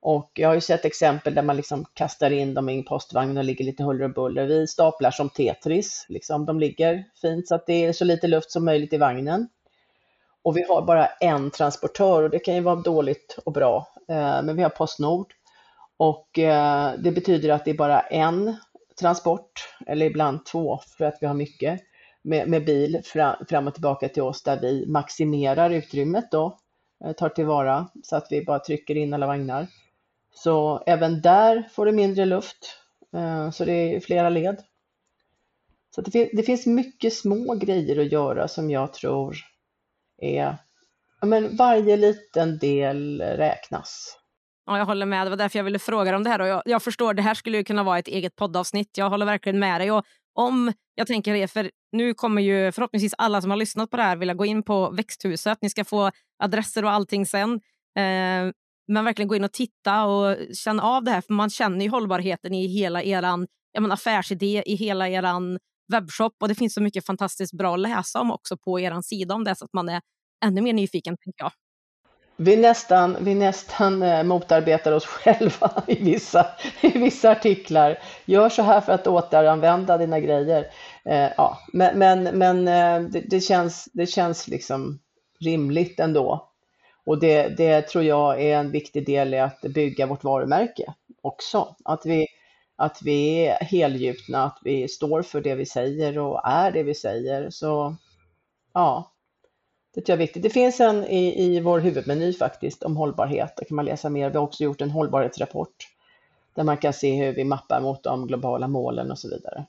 [0.00, 3.38] Och jag har ju sett exempel där man liksom kastar in dem i en postvagn
[3.38, 4.46] och ligger lite huller och buller.
[4.46, 6.46] Vi staplar som Tetris, liksom.
[6.46, 9.48] de ligger fint så att det är så lite luft som möjligt i vagnen.
[10.42, 13.88] Och vi har bara en transportör och det kan ju vara dåligt och bra.
[14.08, 15.32] Eh, men vi har Postnord
[15.96, 18.56] och eh, det betyder att det är bara en
[19.00, 21.80] transport eller ibland två för att vi har mycket
[22.22, 23.00] med, med bil
[23.48, 26.58] fram och tillbaka till oss där vi maximerar utrymmet då,
[27.04, 29.66] eh, tar tillvara så att vi bara trycker in alla vagnar.
[30.34, 32.78] Så även där får du mindre luft,
[33.14, 34.62] eh, så det är flera led.
[35.94, 39.36] Så det, det finns mycket små grejer att göra som jag tror
[40.18, 40.56] är,
[41.20, 44.18] ja men varje liten del räknas.
[44.66, 45.26] Ja, jag håller med.
[45.26, 46.40] Det var därför jag ville fråga om det här.
[46.40, 48.98] Och jag, jag förstår, det här skulle ju kunna vara ett eget poddavsnitt.
[48.98, 49.90] Jag håller verkligen med dig.
[49.90, 53.96] Och om jag tänker det, för nu kommer ju förhoppningsvis alla som har lyssnat på
[53.96, 55.58] det här vilja gå in på växthuset.
[55.62, 56.10] Ni ska få
[56.42, 57.52] adresser och allting sen.
[57.98, 58.52] Eh,
[58.88, 61.90] men verkligen gå in och titta och känna av det här, för man känner ju
[61.90, 63.46] hållbarheten i hela er
[63.90, 65.58] affärsidé, i hela er
[65.92, 69.34] webbshop och det finns så mycket fantastiskt bra att läsa om också på er sida
[69.34, 70.00] om det så att man är
[70.44, 71.52] ännu mer nyfiken, tänker jag.
[72.38, 76.46] Vi nästan, vi nästan eh, motarbetar oss själva i vissa,
[76.80, 77.98] i vissa artiklar.
[78.24, 80.66] Gör så här för att återanvända dina grejer.
[81.04, 84.98] Eh, ja, men men, men eh, det, det, känns, det känns liksom
[85.40, 86.50] rimligt ändå.
[87.06, 91.76] Och det, det tror jag är en viktig del i att bygga vårt varumärke också.
[91.84, 92.26] Att vi,
[92.76, 96.94] att vi är helgjutna, att vi står för det vi säger och är det vi
[96.94, 97.50] säger.
[97.50, 97.96] Så
[98.74, 99.12] ja,
[99.96, 100.42] det tror jag är viktigt.
[100.42, 103.56] Det finns en i, i vår huvudmeny faktiskt om hållbarhet.
[103.56, 104.30] Där kan man läsa mer.
[104.30, 105.88] Vi har också gjort en hållbarhetsrapport
[106.54, 109.64] där man kan se hur vi mappar mot de globala målen och så vidare.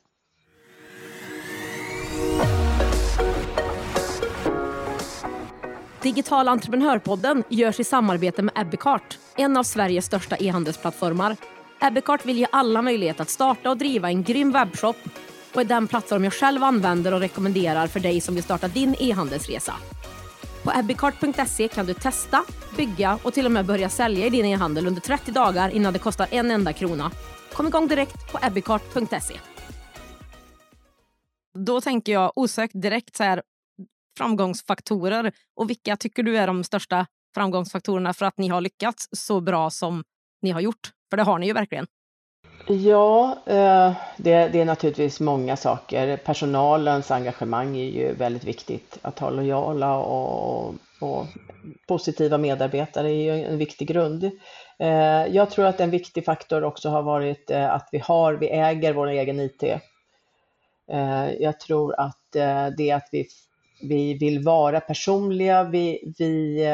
[6.01, 11.35] Digital entreprenörpodden görs i samarbete med Ebbecart, en av Sveriges största e-handelsplattformar
[11.81, 14.97] Ebbecart vill ge alla möjlighet att starta och driva en grym webbshop
[15.53, 18.95] och är den plattform jag själv använder och rekommenderar för dig som vill starta din
[18.99, 19.73] e-handelsresa.
[20.67, 22.43] På abbeycart.se kan du testa,
[22.77, 25.99] bygga och till och med börja sälja i din e-handel under 30 dagar innan det
[25.99, 27.11] kostar en enda krona.
[27.53, 29.39] Kom igång direkt på abbeycart.se.
[31.65, 33.43] Då tänker jag osökt direkt så här,
[34.17, 39.41] framgångsfaktorer och vilka tycker du är de största framgångsfaktorerna för att ni har lyckats så
[39.41, 40.03] bra som
[40.41, 40.91] ni har gjort?
[41.09, 41.87] För det har ni ju verkligen.
[42.69, 46.17] Ja, eh, det, det, är naturligtvis många saker.
[46.17, 48.99] Personalens engagemang är ju väldigt viktigt.
[49.01, 51.25] Att ha lojala och, och
[51.87, 54.23] positiva medarbetare är ju en viktig grund.
[54.79, 58.49] Eh, jag tror att en viktig faktor också har varit eh, att vi har, vi
[58.49, 59.63] äger vår egen IT.
[61.39, 62.31] Jag tror att
[62.77, 63.27] det att vi,
[63.81, 66.65] vi vill vara personliga, vi, vi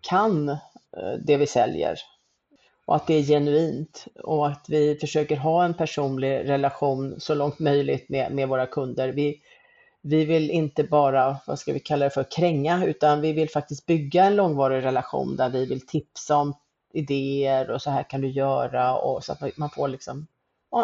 [0.00, 0.56] kan
[1.26, 1.96] det vi säljer
[2.86, 7.58] och att det är genuint och att vi försöker ha en personlig relation så långt
[7.58, 9.08] möjligt med, med våra kunder.
[9.08, 9.40] Vi,
[10.02, 13.86] vi vill inte bara, vad ska vi kalla det för, kränga, utan vi vill faktiskt
[13.86, 16.54] bygga en långvarig relation där vi vill tipsa om
[16.92, 20.26] idéer och så här kan du göra och så att man får liksom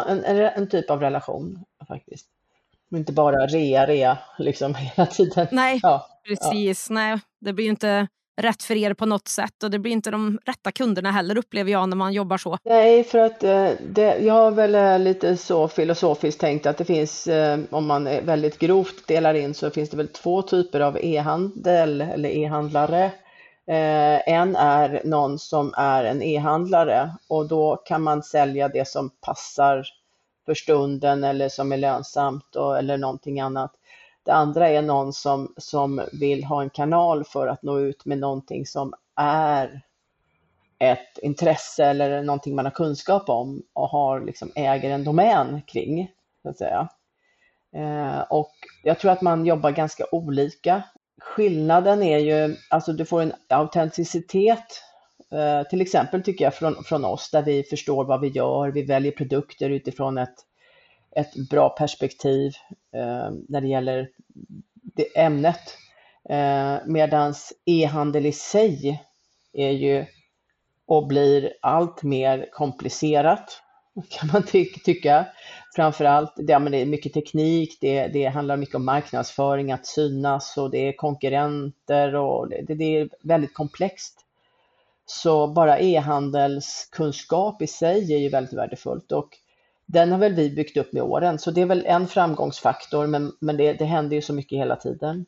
[0.07, 2.27] en, en, en typ av relation faktiskt.
[2.91, 5.47] Inte bara rea, rea liksom hela tiden.
[5.51, 6.87] Nej, ja, precis.
[6.89, 6.93] Ja.
[6.93, 8.07] Nej, det blir ju inte
[8.41, 11.71] rätt för er på något sätt och det blir inte de rätta kunderna heller upplever
[11.71, 12.57] jag när man jobbar så.
[12.63, 16.85] Nej, för att eh, det, jag har väl eh, lite så filosofiskt tänkt att det
[16.85, 20.97] finns, eh, om man väldigt grovt delar in så finns det väl två typer av
[21.01, 23.11] e-handel eller e-handlare.
[23.67, 29.09] Eh, en är någon som är en e-handlare och då kan man sälja det som
[29.09, 29.85] passar
[30.45, 33.71] för stunden eller som är lönsamt och, eller någonting annat.
[34.25, 38.17] Det andra är någon som, som vill ha en kanal för att nå ut med
[38.17, 39.81] någonting som är
[40.79, 46.11] ett intresse eller någonting man har kunskap om och har liksom äger en domän kring.
[46.41, 46.89] Så att säga.
[47.75, 50.83] Eh, och jag tror att man jobbar ganska olika
[51.21, 54.81] skillnaden är ju, alltså du får en autenticitet,
[55.31, 58.83] eh, till exempel tycker jag från, från oss, där vi förstår vad vi gör, vi
[58.83, 60.35] väljer produkter utifrån ett,
[61.15, 62.51] ett bra perspektiv
[62.95, 64.09] eh, när det gäller
[64.95, 65.77] det ämnet.
[66.29, 69.03] Eh, medans e-handel i sig
[69.53, 70.05] är ju
[70.85, 73.61] och blir allt mer komplicerat,
[74.09, 75.25] kan man ty tycka.
[75.75, 80.57] Framförallt, det, ja, det är mycket teknik, det, det handlar mycket om marknadsföring, att synas
[80.57, 84.19] och det är konkurrenter och det, det är väldigt komplext.
[85.05, 89.37] Så bara e-handelskunskap i sig är ju väldigt värdefullt och
[89.93, 93.31] den har väl vi byggt upp med åren, så det är väl en framgångsfaktor, men,
[93.39, 95.25] men det, det händer ju så mycket hela tiden.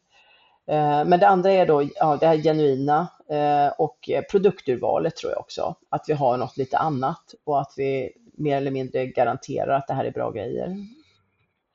[0.67, 5.39] Eh, men det andra är då ja, det här genuina eh, och produkturvalet tror jag
[5.39, 5.75] också.
[5.89, 9.93] Att vi har något lite annat och att vi mer eller mindre garanterar att det
[9.93, 10.75] här är bra grejer.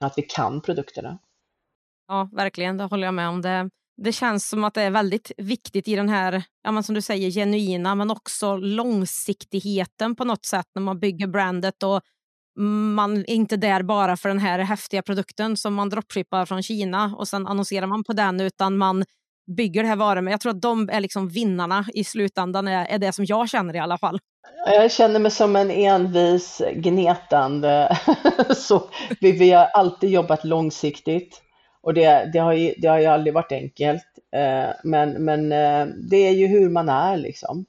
[0.00, 1.18] Att vi kan produkterna.
[2.08, 2.76] Ja, verkligen.
[2.76, 3.42] Det håller jag med om.
[3.42, 6.94] Det, det känns som att det är väldigt viktigt i den här, ja, men som
[6.94, 12.00] du säger, genuina men också långsiktigheten på något sätt när man bygger brandet och
[12.94, 17.14] man är inte där bara för den här häftiga produkten som man dropshippar från Kina
[17.18, 19.04] och sen annonserar man på den utan man
[19.56, 20.32] bygger det här varumärket.
[20.32, 23.76] Jag tror att de är liksom vinnarna i slutändan, är, är det som jag känner
[23.76, 24.18] i alla fall.
[24.66, 27.98] Jag känner mig som en envis gnetande.
[28.56, 31.42] så vi, vi har alltid jobbat långsiktigt
[31.82, 34.04] och det, det, har, ju, det har ju aldrig varit enkelt.
[34.36, 37.64] Eh, men, men eh, det är ju hur man är liksom.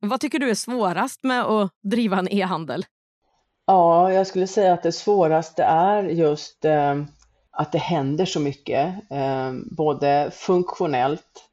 [0.00, 2.84] Vad tycker du är svårast med att driva en e-handel?
[3.66, 7.02] Ja, jag skulle säga att det svåraste är just eh,
[7.50, 11.48] att det händer så mycket, eh, både funktionellt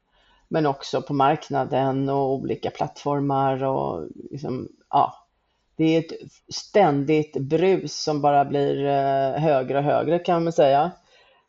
[0.48, 5.14] men också på marknaden och olika plattformar och liksom, ja,
[5.76, 6.12] det är ett
[6.54, 10.90] ständigt brus som bara blir eh, högre och högre kan man säga.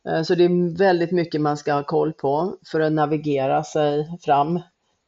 [0.07, 4.19] Eh, så det är väldigt mycket man ska ha koll på för att navigera sig
[4.21, 4.59] fram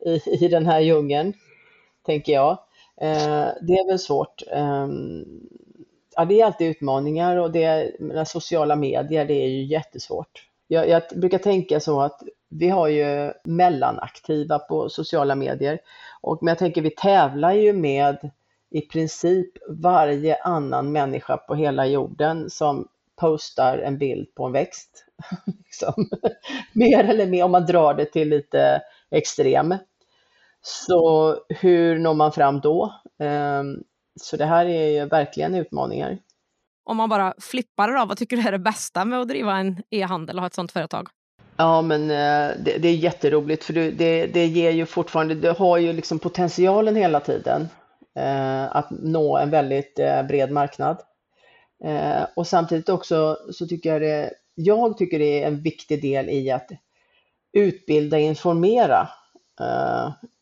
[0.05, 1.33] i, i den här djungeln,
[2.05, 2.57] tänker jag.
[3.01, 4.43] Eh, det är väl svårt.
[4.51, 5.25] Ehm,
[6.15, 7.91] ja, det är alltid utmaningar och det,
[8.27, 10.47] sociala medier, det är ju jättesvårt.
[10.67, 15.79] Jag, jag brukar tänka så att vi har ju mellanaktiva på sociala medier
[16.21, 18.31] och men jag tänker vi tävlar ju med
[18.69, 25.05] i princip varje annan människa på hela jorden som postar en bild på en växt.
[25.65, 26.09] liksom.
[26.73, 28.81] Mer eller mer om man drar det till lite
[29.11, 29.75] extrem.
[30.67, 32.93] Så hur når man fram då?
[33.19, 33.83] Ehm,
[34.21, 36.17] så det här är ju verkligen utmaningar.
[36.83, 39.57] Om man bara flippar det då, vad tycker du är det bästa med att driva
[39.57, 41.07] en e-handel och ha ett sådant företag?
[41.57, 45.77] Ja, men eh, det, det är jätteroligt för det, det ger ju fortfarande, det har
[45.77, 47.67] ju liksom potentialen hela tiden
[48.15, 50.97] eh, att nå en väldigt eh, bred marknad.
[52.35, 56.51] Och samtidigt också så tycker jag det, jag tycker det är en viktig del i
[56.51, 56.69] att
[57.53, 59.09] utbilda, informera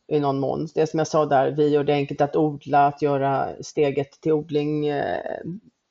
[0.07, 0.67] i någon mån.
[0.75, 4.31] Det som jag sa där, vi gör det enkelt att odla, att göra steget till
[4.31, 5.41] odling eh,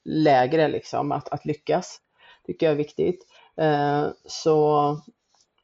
[0.05, 2.00] lägre, liksom, att, att lyckas.
[2.46, 3.27] tycker jag är viktigt.
[3.57, 5.00] Eh, så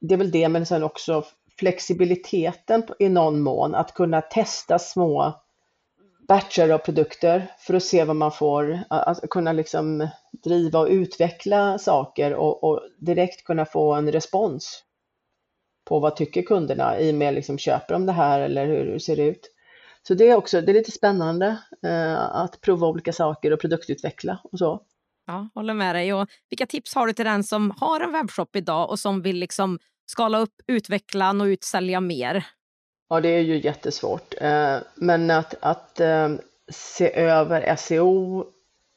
[0.01, 1.25] det är väl det, men sen också
[1.59, 5.35] flexibiliteten i någon mån, att kunna testa små
[6.29, 11.79] batcher av produkter för att se vad man får, att kunna liksom driva och utveckla
[11.79, 14.85] saker och, och direkt kunna få en respons
[15.85, 18.99] på vad tycker kunderna i och med liksom, köper de det här eller hur, hur
[18.99, 19.51] ser det ut?
[20.03, 24.41] Så det är också, det är lite spännande eh, att prova olika saker och produktutveckla
[24.45, 24.83] och så.
[25.27, 26.15] Ja, håller med dig.
[26.15, 29.37] Och vilka tips har du till den som har en webbshop idag och som vill
[29.37, 32.47] liksom skala upp, utveckla, nå ut, sälja mer?
[33.09, 34.35] Ja, det är ju jättesvårt.
[34.41, 36.29] Eh, men att, att eh,
[36.73, 38.45] se över SEO,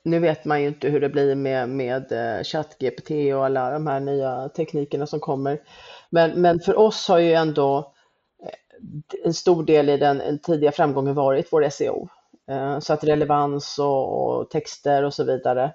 [0.03, 3.87] nu vet man ju inte hur det blir med, med eh, ChatGPT och alla de
[3.87, 5.59] här nya teknikerna som kommer.
[6.13, 7.93] Men, men för oss har ju ändå
[8.43, 12.09] eh, en stor del i den tidiga framgången varit vår SEO.
[12.47, 15.73] Eh, så att relevans och, och texter och så vidare,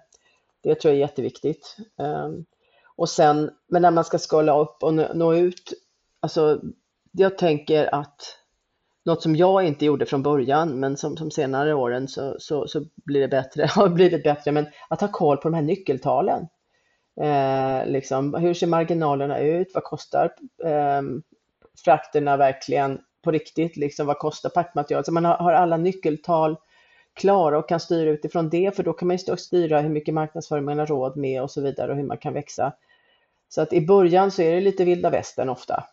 [0.62, 1.77] det tror jag är jätteviktigt.
[1.98, 2.44] Ehm,
[2.96, 5.72] och sen, men när man ska skala upp och nå ut,
[6.20, 6.61] alltså
[7.12, 8.20] jag tänker att
[9.05, 12.85] något som jag inte gjorde från början, men som, som senare åren så, så, så
[12.96, 16.49] blir det bättre, har blivit bättre, men att ha koll på de här nyckeltalen.
[17.21, 19.71] Eh, liksom, hur ser marginalerna ut?
[19.75, 21.03] Vad kostar eh,
[21.85, 23.77] frakterna verkligen på riktigt?
[23.77, 25.05] Liksom, vad kostar packmaterial?
[25.05, 26.57] Så man har, har, alla nyckeltal
[27.14, 30.64] klara och kan styra utifrån det, för då kan man ju styra hur mycket marknadsföring
[30.64, 32.73] man har råd med och så vidare och hur man kan växa.
[33.49, 35.85] Så att i början så är det lite vilda västern ofta.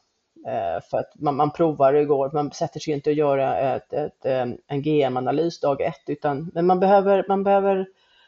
[0.48, 3.94] Eh, för att man, man provar och går, man sätter sig inte och gör ett,
[3.94, 4.26] ett,
[4.68, 7.88] en GM-analys dag ett, utan men man behöver, man behöver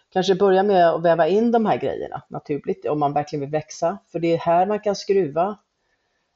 [0.10, 3.98] kanske börja med att väva in de här grejerna naturligt om man verkligen vill växa.
[4.12, 5.58] För det är här man kan skruva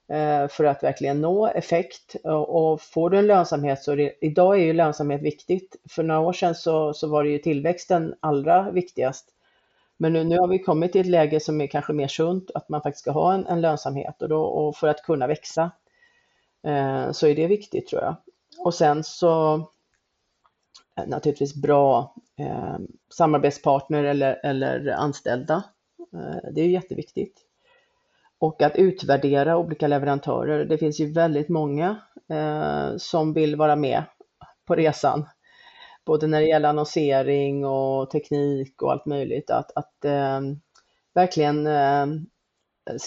[0.10, 2.16] eh, för att verkligen nå effekt.
[2.48, 5.76] Och får du en lönsamhet så det, idag är ju lönsamhet viktigt.
[5.90, 9.28] För några år sedan så, så var det ju tillväxten allra viktigast.
[9.98, 12.70] Men nu, nu har vi kommit till ett läge som är kanske mer sunt, att
[12.70, 15.72] man faktiskt ska ha en, en lönsamhet och, då, och för att kunna växa
[16.64, 18.16] eh, så är det viktigt tror jag.
[18.58, 19.62] Och sen så
[21.00, 22.78] Eh, naturligtvis bra eh,
[23.14, 25.64] samarbetspartner eller, eller anställda.
[26.14, 27.42] Eh, det är jätteviktigt.
[28.40, 30.66] Och att utvärdera olika leverantörer.
[30.66, 34.04] Det finns ju väldigt många eh, som vill vara med
[34.68, 35.28] på resan.
[36.06, 39.50] Både när det gäller annonsering och teknik och allt möjligt.
[39.50, 40.42] Att, att eh,
[41.14, 42.08] verkligen eh,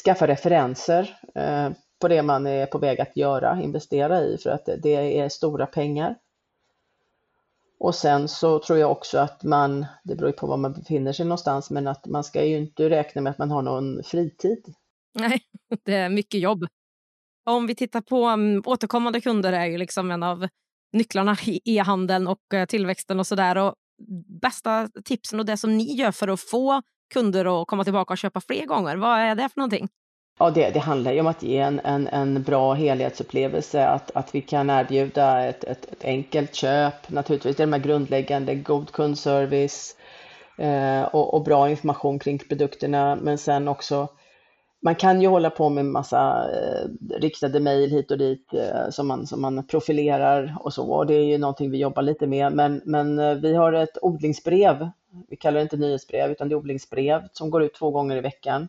[0.04, 1.70] skaffa referenser eh,
[2.00, 5.66] på det man är på väg att göra, investera i för att det är stora
[5.66, 6.16] pengar.
[7.84, 11.12] Och sen så tror jag också att man, det beror ju på var man befinner
[11.12, 14.74] sig någonstans, men att man ska ju inte räkna med att man har någon fritid.
[15.14, 15.42] Nej,
[15.84, 16.66] det är mycket jobb.
[17.46, 20.48] Om vi tittar på um, återkommande kunder är ju liksom en av
[20.92, 23.74] nycklarna i e-handeln och uh, tillväxten och sådär.
[24.40, 26.82] Bästa tipsen och det som ni gör för att få
[27.14, 29.88] kunder att komma tillbaka och köpa fler gånger, vad är det för någonting?
[30.38, 34.34] Ja, det, det handlar ju om att ge en, en, en bra helhetsupplevelse, att, att
[34.34, 37.56] vi kan erbjuda ett, ett, ett enkelt köp, naturligtvis.
[37.56, 39.96] Det är de här grundläggande, god kundservice
[40.58, 44.08] eh, och, och, bra information kring produkterna, men sen också
[44.82, 46.88] man kan ju hålla på med massa eh,
[47.20, 51.14] riktade mejl hit och dit eh, som, man, som man profilerar och så, och det
[51.14, 54.88] är ju någonting vi jobbar lite med, men, men eh, vi har ett odlingsbrev,
[55.28, 58.20] vi kallar det inte nyhetsbrev, utan det är odlingsbrev som går ut två gånger i
[58.20, 58.68] veckan.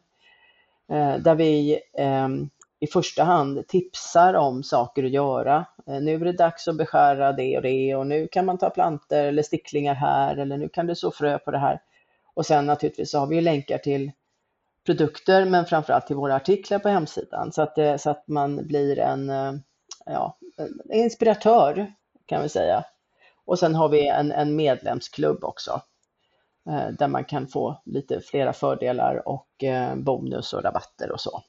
[0.91, 5.65] Eh, där vi ehm, i första hand tipsar om saker att göra.
[5.87, 8.69] Eh, nu är det dags att beskära det och det och nu kan man ta
[8.69, 11.81] planter eller sticklingar här eller nu kan du så frö på det här.
[12.33, 14.11] Och sen naturligtvis så har vi länkar till
[14.85, 18.99] produkter men framförallt till våra artiklar på hemsidan så att, det, så att man blir
[18.99, 19.53] en, eh,
[20.05, 21.93] ja, en inspiratör
[22.25, 22.83] kan vi säga.
[23.45, 25.81] Och sen har vi en, en medlemsklubb också
[26.71, 31.41] där man kan få lite flera fördelar och eh, bonus och rabatter och så.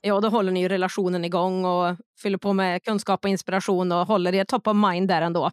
[0.00, 4.06] Ja, då håller ni ju relationen igång och fyller på med kunskap och inspiration och
[4.06, 5.50] håller er top of mind där ändå.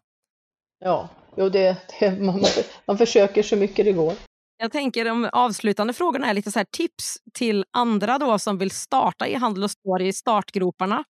[0.79, 2.43] Ja, jo, det, det man,
[2.85, 4.13] man försöker så mycket det går.
[4.57, 9.27] Jag tänker de avslutande frågorna är lite så tips till andra då som vill starta
[9.27, 11.03] i handel och står i startgroparna.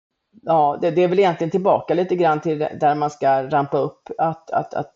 [0.43, 4.11] Ja, det, det, är väl egentligen tillbaka lite grann till där man ska rampa upp,
[4.19, 4.95] att, att, att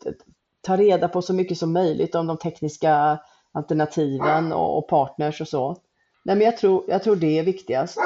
[0.60, 3.18] ta reda på så mycket som möjligt om de tekniska
[3.52, 5.76] alternativen och, och partners och så.
[6.24, 7.98] Nej, men jag tror, jag tror det är viktigast.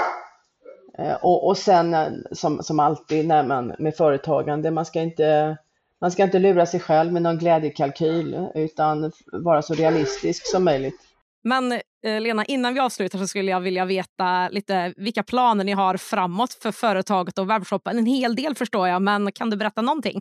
[0.99, 5.59] Eh, och, och sen eh, som, som alltid när man med företagande, man ska inte
[6.01, 11.01] man ska inte lura sig själv med någon glädjekalkyl utan vara så realistisk som möjligt.
[11.45, 15.73] Men eh, Lena, innan vi avslutar så skulle jag vilja veta lite vilka planer ni
[15.73, 17.99] har framåt för företaget och webbshoppen.
[17.99, 20.21] En hel del förstår jag, men kan du berätta någonting?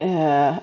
[0.00, 0.54] Eh,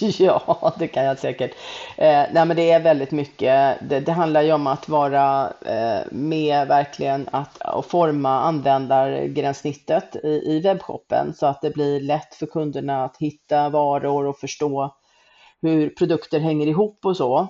[0.18, 1.50] ja, det kan jag säkert.
[1.96, 3.78] Eh, nej, men det är väldigt mycket.
[3.88, 10.28] Det, det handlar ju om att vara eh, med verkligen att, att forma användargränssnittet i,
[10.28, 14.94] i webbshoppen så att det blir lätt för kunderna att hitta varor och förstå
[15.62, 17.48] hur produkter hänger ihop och så.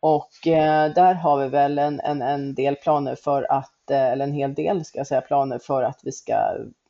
[0.00, 4.24] Och eh, där har vi väl en, en, en del planer för att, eh, eller
[4.24, 6.34] en hel del ska jag säga, planer för att vi ska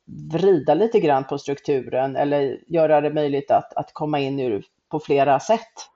[0.07, 5.01] vrida lite grann på strukturen eller göra det möjligt att, att komma in ur, på
[5.01, 5.91] flera sätt.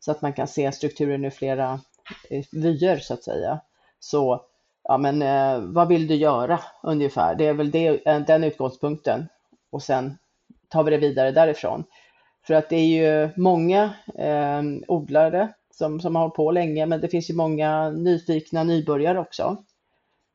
[0.00, 1.80] Så att man kan se strukturen ur flera
[2.30, 3.60] eh, vyer så att säga.
[4.00, 4.44] Så
[4.84, 7.34] ja, men eh, vad vill du göra ungefär?
[7.34, 9.28] Det är väl det, eh, den utgångspunkten
[9.70, 10.18] och sen
[10.68, 11.84] tar vi det vidare därifrån.
[12.46, 17.00] För att det är ju många eh, odlare som, som har hållit på länge, men
[17.00, 19.64] det finns ju många nyfikna nybörjare också.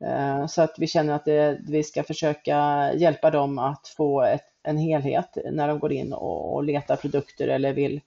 [0.04, 4.44] Eh, så att vi känner att det, vi ska försöka hjälpa dem att få ett,
[4.62, 8.00] en helhet när de går in och, och letar produkter eller vill,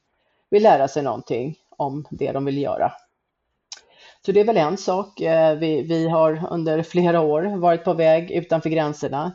[0.49, 2.91] vill lära sig någonting om det de vill göra.
[4.25, 5.21] Så det är väl en sak.
[5.21, 9.31] Eh, vi, vi har under flera år varit på väg utanför gränserna.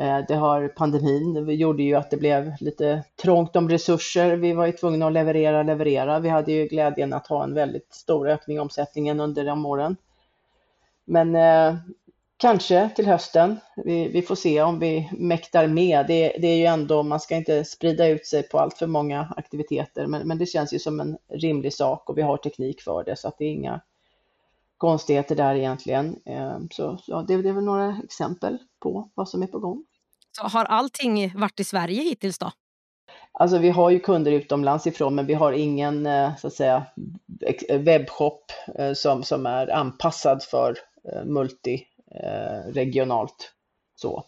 [0.00, 4.36] Eh, det har pandemin, vi gjorde ju att det blev lite trångt om resurser.
[4.36, 6.18] Vi var ju tvungna att leverera, leverera.
[6.18, 9.96] Vi hade ju glädjen att ha en väldigt stor ökning i omsättningen under de åren.
[11.04, 11.76] Men eh,
[12.36, 13.60] kanske till hösten.
[13.76, 16.06] Vi, vi, får se om vi mäktar med.
[16.06, 19.34] Det, det, är ju ändå, man ska inte sprida ut sig på allt för många
[19.36, 23.04] aktiviteter, men, men det känns ju som en rimlig sak och vi har teknik för
[23.04, 23.80] det så att det är inga
[24.78, 26.20] konstigheter där egentligen.
[26.26, 29.84] Eh, så ja, det, det är väl några exempel på vad som är på gång.
[30.32, 32.52] Så har allting varit i Sverige hittills då?
[33.32, 36.86] Alltså vi har ju kunder utomlands ifrån men vi har ingen eh, så att säga
[37.70, 40.76] webbshop eh, som, som är anpassad för
[41.12, 43.32] Eh, multiregionalt.
[43.32, 43.36] Eh,
[43.94, 44.24] så.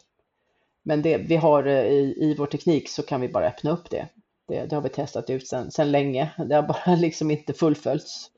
[0.85, 3.91] Men det, vi har eh, i, i vår teknik så kan vi bara öppna upp
[3.91, 4.09] det.
[4.49, 6.31] Det, det har vi testat ut sedan sen länge.
[6.49, 8.31] Det har bara liksom inte fullföljts.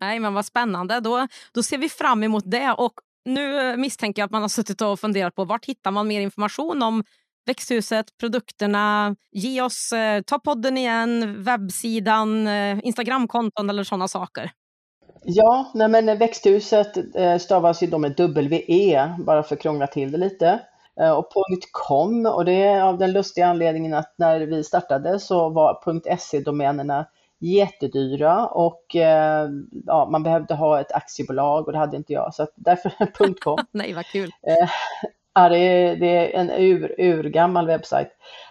[0.00, 1.00] Nej, men vad spännande.
[1.00, 2.72] Då, då ser vi fram emot det.
[2.72, 2.92] Och
[3.24, 6.82] nu misstänker jag att man har suttit och funderat på vart hittar man mer information
[6.82, 7.04] om
[7.46, 9.16] växthuset, produkterna.
[9.32, 14.50] Ge oss, eh, ta podden igen, webbsidan, eh, Instagramkonton eller sådana saker.
[15.24, 20.12] Ja, nej men växthuset eh, stavas ju då med W-E, bara för att krångla till
[20.12, 20.60] det lite.
[21.00, 21.28] Eh, och
[21.72, 27.06] .com och det är av den lustiga anledningen att när vi startade så var .se-domänerna
[27.40, 29.48] jättedyra och eh,
[29.86, 32.92] ja, man behövde ha ett aktiebolag och det hade inte jag så därför
[33.40, 33.58] .com.
[33.70, 34.30] Nej, vad kul!
[35.34, 38.08] Ja, det, är, det är en ur, urgammal webbsajt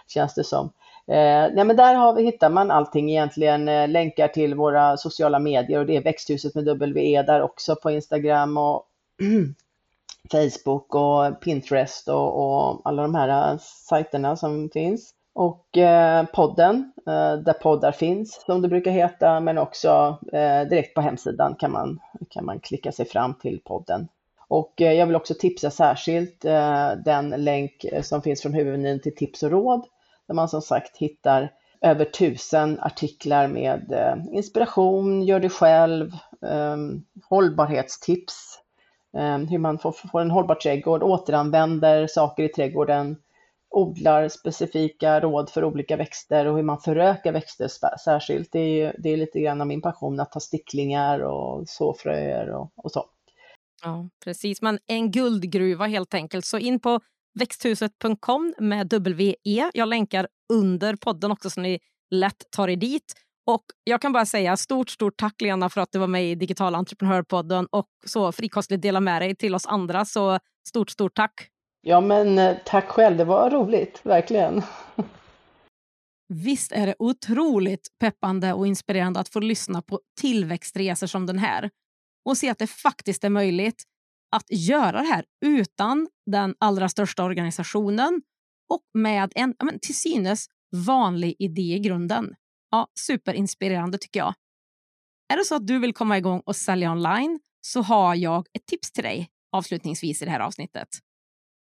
[0.08, 0.72] känns det som.
[1.12, 5.38] Eh, nej, men där har vi, hittar man allting egentligen, eh, länkar till våra sociala
[5.38, 8.86] medier och det är växthuset med W där också på Instagram och
[10.32, 15.14] Facebook och Pinterest och, och, alla de här eh, sajterna som finns.
[15.34, 20.94] Och eh, podden, eh, där poddar finns som det brukar heta, men också eh, direkt
[20.94, 22.00] på hemsidan kan man,
[22.30, 24.08] kan man klicka sig fram till podden.
[24.48, 29.00] Och eh, jag vill också tipsa särskilt eh, den länk eh, som finns från huvudmenyn
[29.00, 29.86] till tips och råd,
[30.28, 36.10] där man som sagt hittar över tusen artiklar med eh, inspiration, gör det själv,
[36.46, 38.58] ehm, hållbarhetstips,
[39.16, 43.16] ehm, hur man får, får en hållbar trädgård, återanvänder saker i trädgården,
[43.72, 47.68] odlar specifika råd för olika växter och hur man förökar växter
[48.04, 48.52] särskilt.
[48.52, 52.72] Det är, det är lite grann av min passion att ta sticklingar och såfröer och,
[52.76, 53.04] och så.
[53.82, 54.62] Ja, precis.
[54.62, 56.44] Men en guldgruva helt enkelt.
[56.44, 57.00] Så in på
[57.34, 59.70] växthuset.com med W-E.
[59.74, 61.78] Jag länkar under podden också så ni
[62.10, 63.14] lätt tar er dit.
[63.46, 66.34] Och jag kan bara säga stort, stort tack Lena för att du var med i
[66.34, 70.04] Digital entreprenörpodden och så frikostligt dela med dig till oss andra.
[70.04, 71.48] Så stort, stort tack!
[71.80, 73.16] Ja, men eh, tack själv.
[73.16, 74.62] Det var roligt, verkligen.
[76.28, 81.70] Visst är det otroligt peppande och inspirerande att få lyssna på tillväxtresor som den här
[82.24, 83.82] och se att det faktiskt är möjligt
[84.32, 88.22] att göra det här utan den allra största organisationen
[88.68, 90.46] och med en men, till synes
[90.86, 92.34] vanlig idé i grunden.
[92.70, 94.34] Ja, superinspirerande tycker jag.
[95.32, 98.66] Är det så att du vill komma igång och sälja online så har jag ett
[98.66, 100.88] tips till dig avslutningsvis i det här avsnittet.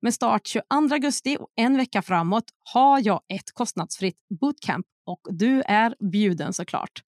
[0.02, 5.62] Med start 22 augusti och en vecka framåt har jag ett kostnadsfritt bootcamp och du
[5.62, 7.02] är bjuden såklart.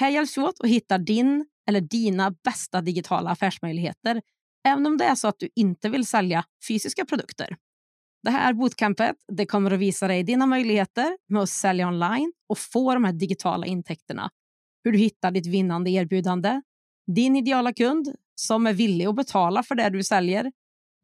[0.00, 4.22] Här hjälps vi åt att hitta din eller dina bästa digitala affärsmöjligheter,
[4.68, 7.56] även om det är så att du inte vill sälja fysiska produkter.
[8.22, 12.58] Det här bootcampet det kommer att visa dig dina möjligheter med att sälja online och
[12.58, 14.30] få de här digitala intäkterna.
[14.84, 16.62] Hur du hittar ditt vinnande erbjudande,
[17.06, 20.52] din ideala kund som är villig att betala för det du säljer,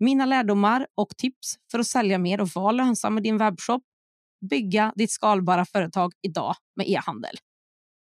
[0.00, 3.82] mina lärdomar och tips för att sälja mer och vara lönsam med din webbshop,
[4.50, 7.36] bygga ditt skalbara företag idag med e-handel.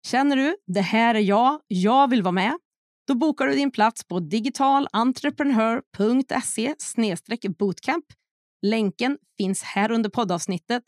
[0.07, 2.59] Känner du det här är jag, jag vill vara med?
[3.11, 6.75] Då bokar du din plats på digitalentreprenör.se
[7.59, 8.05] bootcamp.
[8.63, 10.83] Länken finns här under poddavsnittet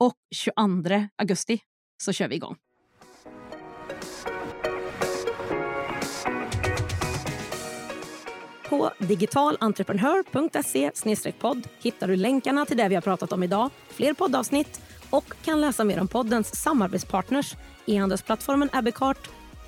[0.00, 0.54] och 22
[1.16, 1.60] augusti
[2.02, 2.56] så kör vi igång.
[8.68, 14.80] På digitalentreprenör.se podd hittar du länkarna till det vi har pratat om idag, fler poddavsnitt
[15.10, 17.54] och kan läsa mer om poddens samarbetspartners
[17.86, 19.30] e-handelsplattformen Abbeycart.